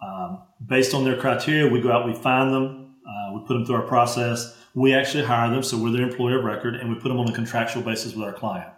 Um, 0.00 0.42
based 0.64 0.94
on 0.94 1.04
their 1.04 1.16
criteria, 1.16 1.68
we 1.68 1.80
go 1.80 1.92
out, 1.92 2.06
we 2.06 2.14
find 2.14 2.52
them, 2.52 2.96
uh, 3.06 3.34
we 3.34 3.40
put 3.46 3.54
them 3.54 3.66
through 3.66 3.76
our 3.76 3.86
process. 3.86 4.56
We 4.74 4.94
actually 4.94 5.24
hire 5.24 5.50
them, 5.50 5.62
so 5.62 5.76
we're 5.76 5.90
their 5.90 6.02
employer 6.02 6.38
of 6.38 6.44
record, 6.44 6.76
and 6.76 6.88
we 6.88 6.94
put 6.94 7.08
them 7.08 7.18
on 7.18 7.28
a 7.28 7.32
contractual 7.32 7.82
basis 7.82 8.14
with 8.14 8.24
our 8.24 8.32
client. 8.32 8.72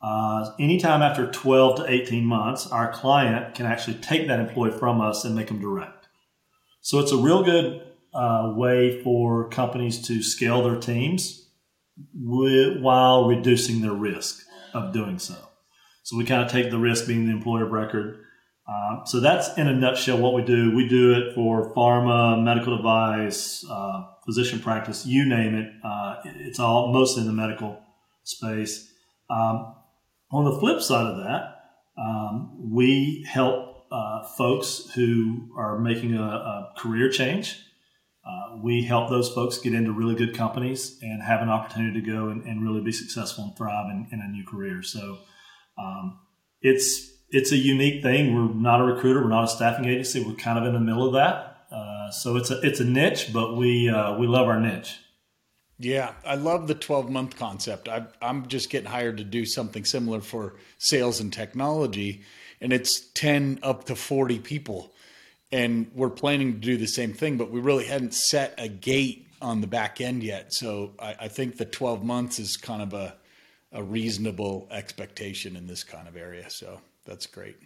Uh, 0.00 0.52
anytime 0.60 1.02
after 1.02 1.30
12 1.30 1.78
to 1.78 1.90
18 1.90 2.24
months, 2.24 2.66
our 2.68 2.92
client 2.92 3.54
can 3.54 3.66
actually 3.66 3.96
take 3.96 4.28
that 4.28 4.38
employee 4.38 4.70
from 4.70 5.00
us 5.00 5.24
and 5.24 5.34
make 5.34 5.48
them 5.48 5.60
direct. 5.60 6.06
So 6.82 7.00
it's 7.00 7.10
a 7.10 7.16
real 7.16 7.42
good 7.42 7.82
uh, 8.14 8.52
way 8.54 9.02
for 9.02 9.48
companies 9.48 10.06
to 10.06 10.22
scale 10.22 10.62
their 10.62 10.78
teams 10.78 11.45
while 12.14 13.26
reducing 13.26 13.80
their 13.80 13.92
risk 13.92 14.44
of 14.74 14.92
doing 14.92 15.18
so. 15.18 15.36
So 16.02 16.16
we 16.16 16.24
kind 16.24 16.42
of 16.42 16.50
take 16.50 16.70
the 16.70 16.78
risk 16.78 17.06
being 17.06 17.26
the 17.26 17.32
employer 17.32 17.64
of 17.64 17.72
record. 17.72 18.22
Uh, 18.68 19.04
so 19.04 19.20
that's 19.20 19.56
in 19.56 19.68
a 19.68 19.72
nutshell 19.72 20.18
what 20.18 20.34
we 20.34 20.42
do. 20.42 20.74
We 20.74 20.88
do 20.88 21.14
it 21.14 21.34
for 21.34 21.72
pharma, 21.74 22.42
medical 22.42 22.76
device, 22.76 23.64
uh, 23.68 24.04
physician 24.24 24.58
practice, 24.60 25.06
you 25.06 25.24
name 25.24 25.54
it. 25.54 25.72
Uh, 25.84 26.16
it's 26.24 26.58
all 26.58 26.92
mostly 26.92 27.22
in 27.22 27.28
the 27.28 27.32
medical 27.32 27.80
space. 28.24 28.92
Um, 29.30 29.74
on 30.32 30.44
the 30.44 30.58
flip 30.58 30.80
side 30.80 31.06
of 31.06 31.18
that, 31.18 31.56
um, 31.96 32.72
we 32.72 33.24
help 33.28 33.86
uh, 33.90 34.24
folks 34.36 34.90
who 34.94 35.48
are 35.56 35.78
making 35.78 36.14
a, 36.14 36.22
a 36.22 36.72
career 36.76 37.08
change. 37.08 37.60
Uh, 38.26 38.56
we 38.60 38.82
help 38.82 39.08
those 39.08 39.32
folks 39.32 39.58
get 39.58 39.72
into 39.72 39.92
really 39.92 40.14
good 40.14 40.34
companies 40.34 40.98
and 41.00 41.22
have 41.22 41.42
an 41.42 41.48
opportunity 41.48 42.00
to 42.00 42.06
go 42.06 42.28
and, 42.28 42.44
and 42.44 42.62
really 42.62 42.80
be 42.80 42.90
successful 42.90 43.44
and 43.44 43.56
thrive 43.56 43.88
in, 43.90 44.08
in 44.10 44.20
a 44.20 44.28
new 44.28 44.44
career. 44.44 44.82
So 44.82 45.18
um, 45.78 46.18
it's 46.60 47.12
it's 47.30 47.52
a 47.52 47.56
unique 47.56 48.02
thing. 48.02 48.34
We're 48.34 48.54
not 48.54 48.80
a 48.80 48.84
recruiter. 48.84 49.22
We're 49.22 49.28
not 49.28 49.44
a 49.44 49.48
staffing 49.48 49.84
agency. 49.84 50.24
We're 50.24 50.34
kind 50.34 50.58
of 50.58 50.64
in 50.64 50.72
the 50.72 50.80
middle 50.80 51.06
of 51.06 51.14
that. 51.14 51.66
Uh, 51.70 52.10
so 52.10 52.36
it's 52.36 52.50
a 52.50 52.60
it's 52.62 52.80
a 52.80 52.84
niche, 52.84 53.30
but 53.32 53.56
we 53.56 53.88
uh, 53.88 54.16
we 54.18 54.26
love 54.26 54.48
our 54.48 54.60
niche. 54.60 54.98
Yeah, 55.78 56.14
I 56.24 56.36
love 56.36 56.68
the 56.68 56.74
12 56.74 57.10
month 57.10 57.36
concept. 57.36 57.88
I, 57.88 58.06
I'm 58.22 58.46
just 58.46 58.70
getting 58.70 58.88
hired 58.88 59.18
to 59.18 59.24
do 59.24 59.44
something 59.44 59.84
similar 59.84 60.20
for 60.20 60.54
sales 60.78 61.20
and 61.20 61.30
technology, 61.30 62.22
and 62.60 62.72
it's 62.72 63.00
10 63.12 63.58
up 63.62 63.84
to 63.84 63.94
40 63.94 64.38
people. 64.38 64.94
And 65.52 65.90
we're 65.94 66.10
planning 66.10 66.54
to 66.54 66.58
do 66.58 66.76
the 66.76 66.88
same 66.88 67.12
thing, 67.12 67.36
but 67.36 67.50
we 67.50 67.60
really 67.60 67.84
hadn't 67.84 68.14
set 68.14 68.54
a 68.58 68.68
gate 68.68 69.28
on 69.40 69.60
the 69.60 69.66
back 69.66 70.00
end 70.00 70.22
yet. 70.22 70.52
So 70.52 70.92
I, 70.98 71.14
I 71.20 71.28
think 71.28 71.56
the 71.56 71.64
12 71.64 72.04
months 72.04 72.38
is 72.38 72.56
kind 72.56 72.82
of 72.82 72.94
a, 72.94 73.14
a 73.72 73.82
reasonable 73.82 74.66
expectation 74.70 75.56
in 75.56 75.66
this 75.66 75.84
kind 75.84 76.08
of 76.08 76.16
area. 76.16 76.50
So 76.50 76.80
that's 77.04 77.26
great. 77.26 77.56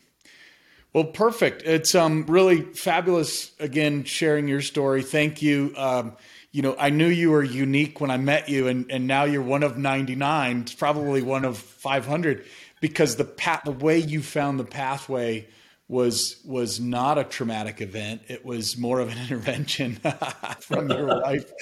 Well, 0.93 1.05
perfect. 1.05 1.63
It's 1.63 1.95
um, 1.95 2.27
really 2.27 2.63
fabulous 2.63 3.53
again 3.61 4.03
sharing 4.03 4.49
your 4.49 4.61
story. 4.61 5.03
Thank 5.03 5.41
you. 5.41 5.73
Um, 5.77 6.17
you 6.51 6.63
know, 6.63 6.75
I 6.77 6.91
knew 6.91 7.07
you 7.07 7.31
were 7.31 7.45
unique 7.45 8.01
when 8.01 8.11
I 8.11 8.17
met 8.17 8.49
you, 8.49 8.67
and, 8.67 8.91
and 8.91 9.07
now 9.07 9.23
you're 9.23 9.41
one 9.41 9.63
of 9.63 9.79
99, 9.79 10.63
It's 10.63 10.75
probably 10.75 11.23
one 11.23 11.45
of 11.45 11.59
500, 11.59 12.45
because 12.81 13.15
the 13.15 13.25
path, 13.25 13.63
the 13.65 13.71
way 13.71 13.99
you 13.99 14.21
found 14.21 14.59
the 14.59 14.65
pathway 14.65 15.47
was 15.91 16.41
was 16.45 16.79
not 16.79 17.19
a 17.19 17.25
traumatic 17.25 17.81
event. 17.81 18.23
It 18.29 18.45
was 18.45 18.79
more 18.79 19.01
of 19.01 19.11
an 19.11 19.19
intervention 19.23 19.97
from 20.61 20.89
your 20.89 21.07
wife, 21.23 21.53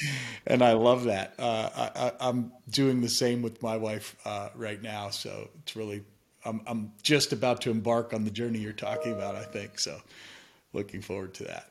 and 0.46 0.62
I 0.62 0.74
love 0.74 1.04
that. 1.04 1.34
Uh, 1.38 2.12
I, 2.20 2.28
am 2.28 2.52
doing 2.68 3.00
the 3.00 3.08
same 3.08 3.40
with 3.40 3.62
my 3.62 3.78
wife 3.78 4.14
uh, 4.26 4.50
right 4.54 4.80
now, 4.80 5.08
so 5.08 5.48
it's 5.62 5.74
really 5.74 6.04
I'm, 6.44 6.60
I'm 6.66 6.92
just 7.02 7.32
about 7.32 7.62
to 7.62 7.70
embark 7.70 8.12
on 8.12 8.24
the 8.24 8.30
journey 8.30 8.58
you're 8.58 8.72
talking 8.72 9.14
about. 9.14 9.34
I 9.34 9.44
think 9.44 9.78
so. 9.78 9.98
Looking 10.74 11.00
forward 11.00 11.32
to 11.34 11.44
that. 11.44 11.70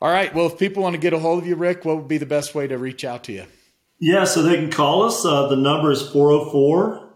All 0.00 0.10
right. 0.10 0.32
Well, 0.32 0.46
if 0.46 0.58
people 0.58 0.84
want 0.84 0.94
to 0.94 1.00
get 1.00 1.12
a 1.12 1.18
hold 1.18 1.42
of 1.42 1.48
you, 1.48 1.56
Rick, 1.56 1.84
what 1.84 1.96
would 1.96 2.08
be 2.08 2.18
the 2.18 2.26
best 2.26 2.54
way 2.54 2.68
to 2.68 2.78
reach 2.78 3.04
out 3.04 3.24
to 3.24 3.32
you? 3.32 3.44
Yeah, 3.98 4.24
so 4.24 4.42
they 4.42 4.54
can 4.54 4.70
call 4.70 5.02
us. 5.02 5.24
Uh, 5.24 5.48
the 5.48 5.56
number 5.56 5.90
is 5.90 6.02
404 6.02 7.12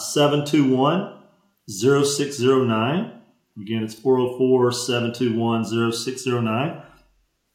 721 0.00 1.14
0609. 1.68 3.17
Again, 3.60 3.82
it's 3.82 3.94
404 3.94 4.72
721 4.72 5.92
0609. 5.92 6.82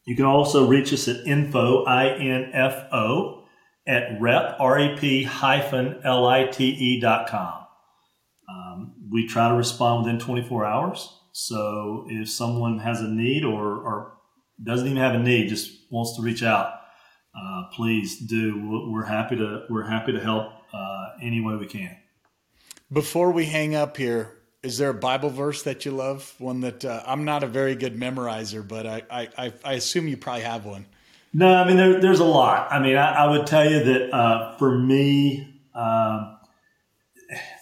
You 0.06 0.16
can 0.16 0.26
also 0.26 0.68
reach 0.68 0.92
us 0.92 1.08
at 1.08 1.26
info, 1.26 1.86
I-N-F-O, 1.86 3.46
at 3.88 4.22
rep, 4.22 4.58
R-E-P 4.60 5.24
hyphen 5.24 6.02
L-I-T-E 6.04 7.00
dot 7.00 7.28
com. 7.28 7.66
Um, 8.50 8.94
we 9.10 9.28
try 9.28 9.50
to 9.50 9.56
respond 9.56 10.04
within 10.04 10.20
24 10.20 10.66
hours. 10.66 11.20
So 11.32 12.06
if 12.10 12.30
someone 12.30 12.80
has 12.80 13.02
a 13.02 13.08
need 13.08 13.44
or, 13.44 13.64
or 13.64 14.14
doesn't 14.62 14.86
even 14.86 14.98
have 14.98 15.16
a 15.16 15.20
need, 15.20 15.50
just 15.50 15.72
wants 15.90 16.16
to 16.18 16.22
reach 16.22 16.44
out, 16.44 16.74
uh, 17.36 17.64
please 17.74 18.20
do. 18.20 18.88
We're 18.92 19.06
happy 19.06 19.36
to 19.38 19.64
we're 19.70 19.88
happy 19.88 20.12
to 20.12 20.20
help 20.20 20.52
uh, 20.74 21.10
any 21.22 21.42
way 21.42 21.56
we 21.56 21.66
can. 21.66 21.98
Before 22.92 23.32
we 23.32 23.46
hang 23.46 23.74
up 23.74 23.98
here, 23.98 24.38
is 24.64 24.78
there 24.78 24.90
a 24.90 24.94
Bible 24.94 25.30
verse 25.30 25.64
that 25.64 25.86
you 25.86 25.92
love? 25.92 26.34
One 26.40 26.62
that 26.62 26.86
uh, 26.86 27.04
I'm 27.06 27.26
not 27.26 27.44
a 27.44 27.48
very 27.48 27.76
good 27.76 27.98
memorizer, 27.98 28.66
but 28.66 28.88
I, 28.88 29.04
I, 29.38 29.54
I 29.64 29.74
assume 29.74 30.08
you 30.08 30.16
probably 30.16 30.44
have 30.44 30.66
one. 30.66 30.86
No, 31.34 31.54
I 31.54 31.68
mean 31.68 31.78
there, 31.78 32.00
there's 32.00 32.22
a 32.22 32.26
lot. 32.26 32.72
I 32.72 32.80
mean, 32.80 32.96
I, 32.96 33.26
I 33.26 33.28
would 33.28 33.46
tell 33.46 33.70
you 33.70 33.84
that 33.84 34.14
uh, 34.14 34.58
for 34.58 34.78
me, 34.78 35.62
um, 35.76 36.38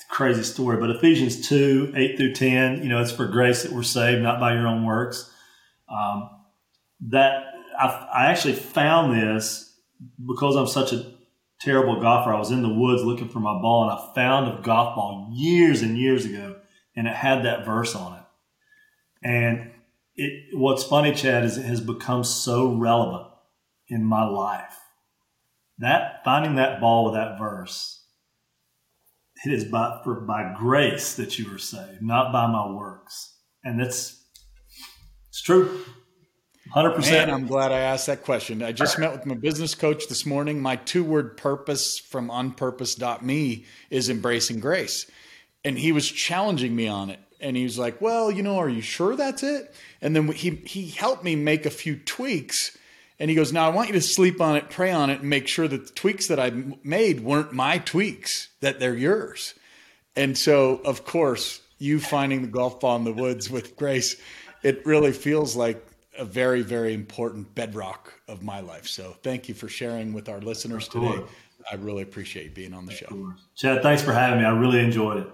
crazy 0.10 0.44
story, 0.44 0.78
but 0.78 0.92
Ephesians 0.92 1.48
two 1.48 1.92
eight 1.96 2.18
through 2.18 2.34
ten, 2.34 2.84
you 2.84 2.90
know, 2.90 3.02
it's 3.02 3.12
for 3.12 3.26
grace 3.26 3.64
that 3.64 3.72
we're 3.72 3.84
saved, 3.84 4.22
not 4.22 4.40
by 4.40 4.54
your 4.54 4.68
own 4.68 4.86
works. 4.86 5.34
Um, 5.90 6.30
that 7.10 7.46
I, 7.80 7.88
I 8.14 8.26
actually 8.28 8.54
found 8.54 9.16
this 9.16 9.74
because 10.24 10.56
I'm 10.56 10.68
such 10.68 10.94
a 10.94 11.12
terrible 11.62 12.00
golfer. 12.00 12.34
I 12.34 12.38
was 12.40 12.52
in 12.52 12.62
the 12.62 12.74
woods 12.74 13.04
looking 13.04 13.30
for 13.30 13.40
my 13.40 13.60
ball 13.60 13.90
and 13.90 13.92
I 13.92 14.14
found 14.14 14.48
a 14.48 14.62
golf 14.62 14.96
ball 14.96 15.30
years 15.32 15.82
and 15.82 15.98
years 15.98 16.26
ago 16.26 16.51
and 16.96 17.08
it 17.08 17.16
had 17.16 17.46
that 17.46 17.66
verse 17.66 17.96
on 17.96 18.18
it. 18.18 18.24
And 19.24 19.72
it, 20.16 20.58
what's 20.58 20.84
funny, 20.84 21.14
Chad, 21.14 21.46
is 21.46 21.58
it 21.58 21.66
has 21.66 21.82
become 21.82 22.24
so 22.24 22.74
relevant 22.74 23.28
in 23.88 24.04
my 24.04 24.26
life. 24.26 24.78
That 25.78 26.24
finding 26.24 26.56
that 26.56 26.80
ball 26.80 27.06
with 27.06 27.14
that 27.16 27.40
verse, 27.40 28.04
it 29.46 29.52
is 29.52 29.66
by 29.66 30.00
for 30.04 30.22
by 30.22 30.54
grace 30.58 31.16
that 31.16 31.40
you 31.40 31.54
are 31.54 31.58
saved, 31.58 32.02
not 32.02 32.32
by 32.32 32.48
my 32.48 32.72
works. 32.72 33.36
And 33.64 33.80
that's 33.80 34.24
it's 35.30 35.42
true. 35.42 35.84
Hundred 36.72 36.92
percent. 36.92 37.32
I'm 37.32 37.48
glad 37.48 37.72
I 37.72 37.80
asked 37.80 38.08
that 38.08 38.24
question. 38.24 38.64
I 38.64 38.72
just 38.72 39.00
met 39.00 39.12
with 39.12 39.26
my 39.26 39.36
business 39.36 39.76
coach 39.76 40.08
this 40.08 40.26
morning. 40.26 40.62
My 40.62 40.78
two 40.78 41.04
word 41.04 41.36
purpose 41.36 41.98
from 41.98 42.30
onpurpose.me 42.30 43.66
is 43.90 44.10
embracing 44.10 44.60
grace. 44.60 45.10
And 45.64 45.78
he 45.78 45.92
was 45.92 46.10
challenging 46.10 46.76
me 46.76 46.88
on 46.88 47.10
it. 47.10 47.20
And 47.40 47.58
he 47.58 47.64
was 47.64 47.78
like, 47.78 48.02
Well, 48.02 48.32
you 48.32 48.44
know, 48.44 48.58
are 48.58 48.70
you 48.70 48.82
sure 48.82 49.16
that's 49.16 49.44
it? 49.44 49.74
And 50.02 50.16
then 50.16 50.28
he 50.30 50.52
he 50.66 50.88
helped 50.88 51.24
me 51.24 51.36
make 51.36 51.66
a 51.66 51.72
few 51.72 51.98
tweaks. 51.98 52.78
And 53.20 53.30
he 53.30 53.36
goes, 53.36 53.54
Now 53.54 53.70
I 53.70 53.74
want 53.74 53.88
you 53.88 53.94
to 53.94 54.02
sleep 54.02 54.42
on 54.42 54.56
it, 54.56 54.70
pray 54.70 54.92
on 54.92 55.10
it, 55.10 55.22
and 55.22 55.30
make 55.30 55.48
sure 55.48 55.68
that 55.68 55.88
the 55.88 55.94
tweaks 55.94 56.28
that 56.28 56.40
I 56.40 56.52
made 56.84 57.22
weren't 57.22 57.54
my 57.54 57.78
tweaks, 57.80 58.50
that 58.62 58.80
they're 58.80 58.96
yours. 58.96 59.54
And 60.16 60.38
so, 60.38 60.82
of 60.84 61.06
course, 61.06 61.62
you 61.78 62.00
finding 62.00 62.42
the 62.42 62.48
golf 62.48 62.80
ball 62.80 62.96
in 62.98 63.04
the 63.04 63.14
woods 63.14 63.50
with 63.50 63.76
grace, 63.76 64.16
it 64.62 64.86
really 64.86 65.14
feels 65.14 65.56
like 65.56 65.86
a 66.18 66.26
very, 66.26 66.62
very 66.62 66.94
important 66.94 67.54
bedrock 67.56 68.14
of 68.28 68.44
my 68.44 68.60
life. 68.60 68.88
So 68.88 69.16
thank 69.24 69.48
you 69.48 69.56
for 69.56 69.68
sharing 69.70 70.14
with 70.14 70.30
our 70.30 70.40
listeners 70.40 70.88
today. 70.88 71.24
I 71.72 71.76
really 71.76 72.04
appreciate 72.04 72.54
being 72.54 72.74
on 72.74 72.86
the 72.86 72.94
show. 72.94 73.34
Chad, 73.56 73.82
thanks 73.82 74.02
for 74.02 74.14
having 74.14 74.40
me. 74.40 74.46
I 74.46 74.52
really 74.52 74.80
enjoyed 74.80 75.18
it. 75.18 75.28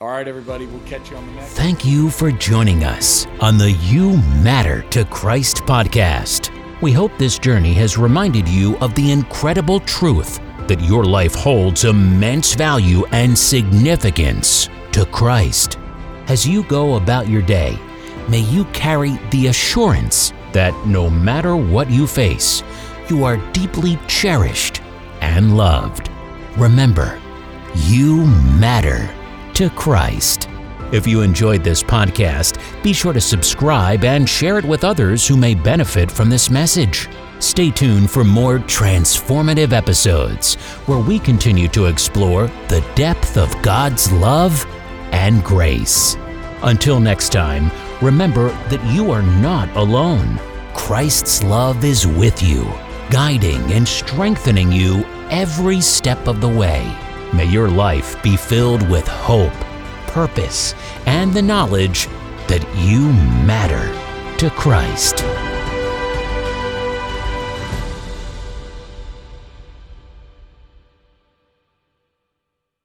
All 0.00 0.08
right, 0.08 0.26
everybody, 0.26 0.66
we'll 0.66 0.84
catch 0.86 1.08
you 1.12 1.16
on 1.16 1.24
the 1.24 1.32
next. 1.34 1.52
Thank 1.52 1.84
you 1.84 2.10
for 2.10 2.32
joining 2.32 2.82
us 2.82 3.26
on 3.40 3.56
the 3.56 3.70
You 3.70 4.16
Matter 4.42 4.82
to 4.90 5.04
Christ 5.04 5.58
podcast. 5.58 6.50
We 6.82 6.90
hope 6.90 7.16
this 7.16 7.38
journey 7.38 7.72
has 7.74 7.96
reminded 7.96 8.48
you 8.48 8.76
of 8.78 8.92
the 8.96 9.12
incredible 9.12 9.78
truth 9.78 10.40
that 10.66 10.80
your 10.80 11.04
life 11.04 11.36
holds 11.36 11.84
immense 11.84 12.54
value 12.54 13.06
and 13.12 13.38
significance 13.38 14.68
to 14.90 15.06
Christ. 15.06 15.78
As 16.26 16.44
you 16.44 16.64
go 16.64 16.96
about 16.96 17.28
your 17.28 17.42
day, 17.42 17.78
may 18.28 18.40
you 18.40 18.64
carry 18.66 19.16
the 19.30 19.46
assurance 19.46 20.32
that 20.52 20.74
no 20.88 21.08
matter 21.08 21.54
what 21.54 21.88
you 21.88 22.08
face, 22.08 22.64
you 23.08 23.22
are 23.22 23.36
deeply 23.52 23.96
cherished 24.08 24.82
and 25.20 25.56
loved. 25.56 26.10
Remember, 26.56 27.20
you 27.86 28.26
matter 28.58 29.08
to 29.54 29.70
Christ. 29.70 30.48
If 30.92 31.06
you 31.06 31.22
enjoyed 31.22 31.64
this 31.64 31.82
podcast, 31.82 32.58
be 32.82 32.92
sure 32.92 33.12
to 33.12 33.20
subscribe 33.20 34.04
and 34.04 34.28
share 34.28 34.58
it 34.58 34.64
with 34.64 34.84
others 34.84 35.26
who 35.26 35.36
may 35.36 35.54
benefit 35.54 36.10
from 36.10 36.28
this 36.28 36.50
message. 36.50 37.08
Stay 37.38 37.70
tuned 37.70 38.10
for 38.10 38.24
more 38.24 38.58
transformative 38.58 39.72
episodes 39.72 40.54
where 40.86 40.98
we 40.98 41.18
continue 41.18 41.68
to 41.68 41.86
explore 41.86 42.48
the 42.68 42.84
depth 42.94 43.36
of 43.36 43.60
God's 43.62 44.10
love 44.12 44.64
and 45.12 45.42
grace. 45.44 46.16
Until 46.62 47.00
next 47.00 47.30
time, 47.30 47.70
remember 48.02 48.48
that 48.68 48.84
you 48.92 49.10
are 49.10 49.22
not 49.22 49.68
alone. 49.76 50.38
Christ's 50.74 51.42
love 51.42 51.84
is 51.84 52.06
with 52.06 52.42
you, 52.42 52.64
guiding 53.10 53.72
and 53.72 53.86
strengthening 53.86 54.72
you 54.72 55.04
every 55.30 55.80
step 55.80 56.26
of 56.26 56.40
the 56.40 56.48
way. 56.48 57.03
May 57.34 57.46
your 57.46 57.68
life 57.68 58.22
be 58.22 58.36
filled 58.36 58.88
with 58.88 59.08
hope, 59.08 59.52
purpose, 60.06 60.72
and 61.04 61.34
the 61.34 61.42
knowledge 61.42 62.06
that 62.46 62.64
you 62.76 63.12
matter 63.44 63.92
to 64.38 64.50
Christ. 64.50 65.24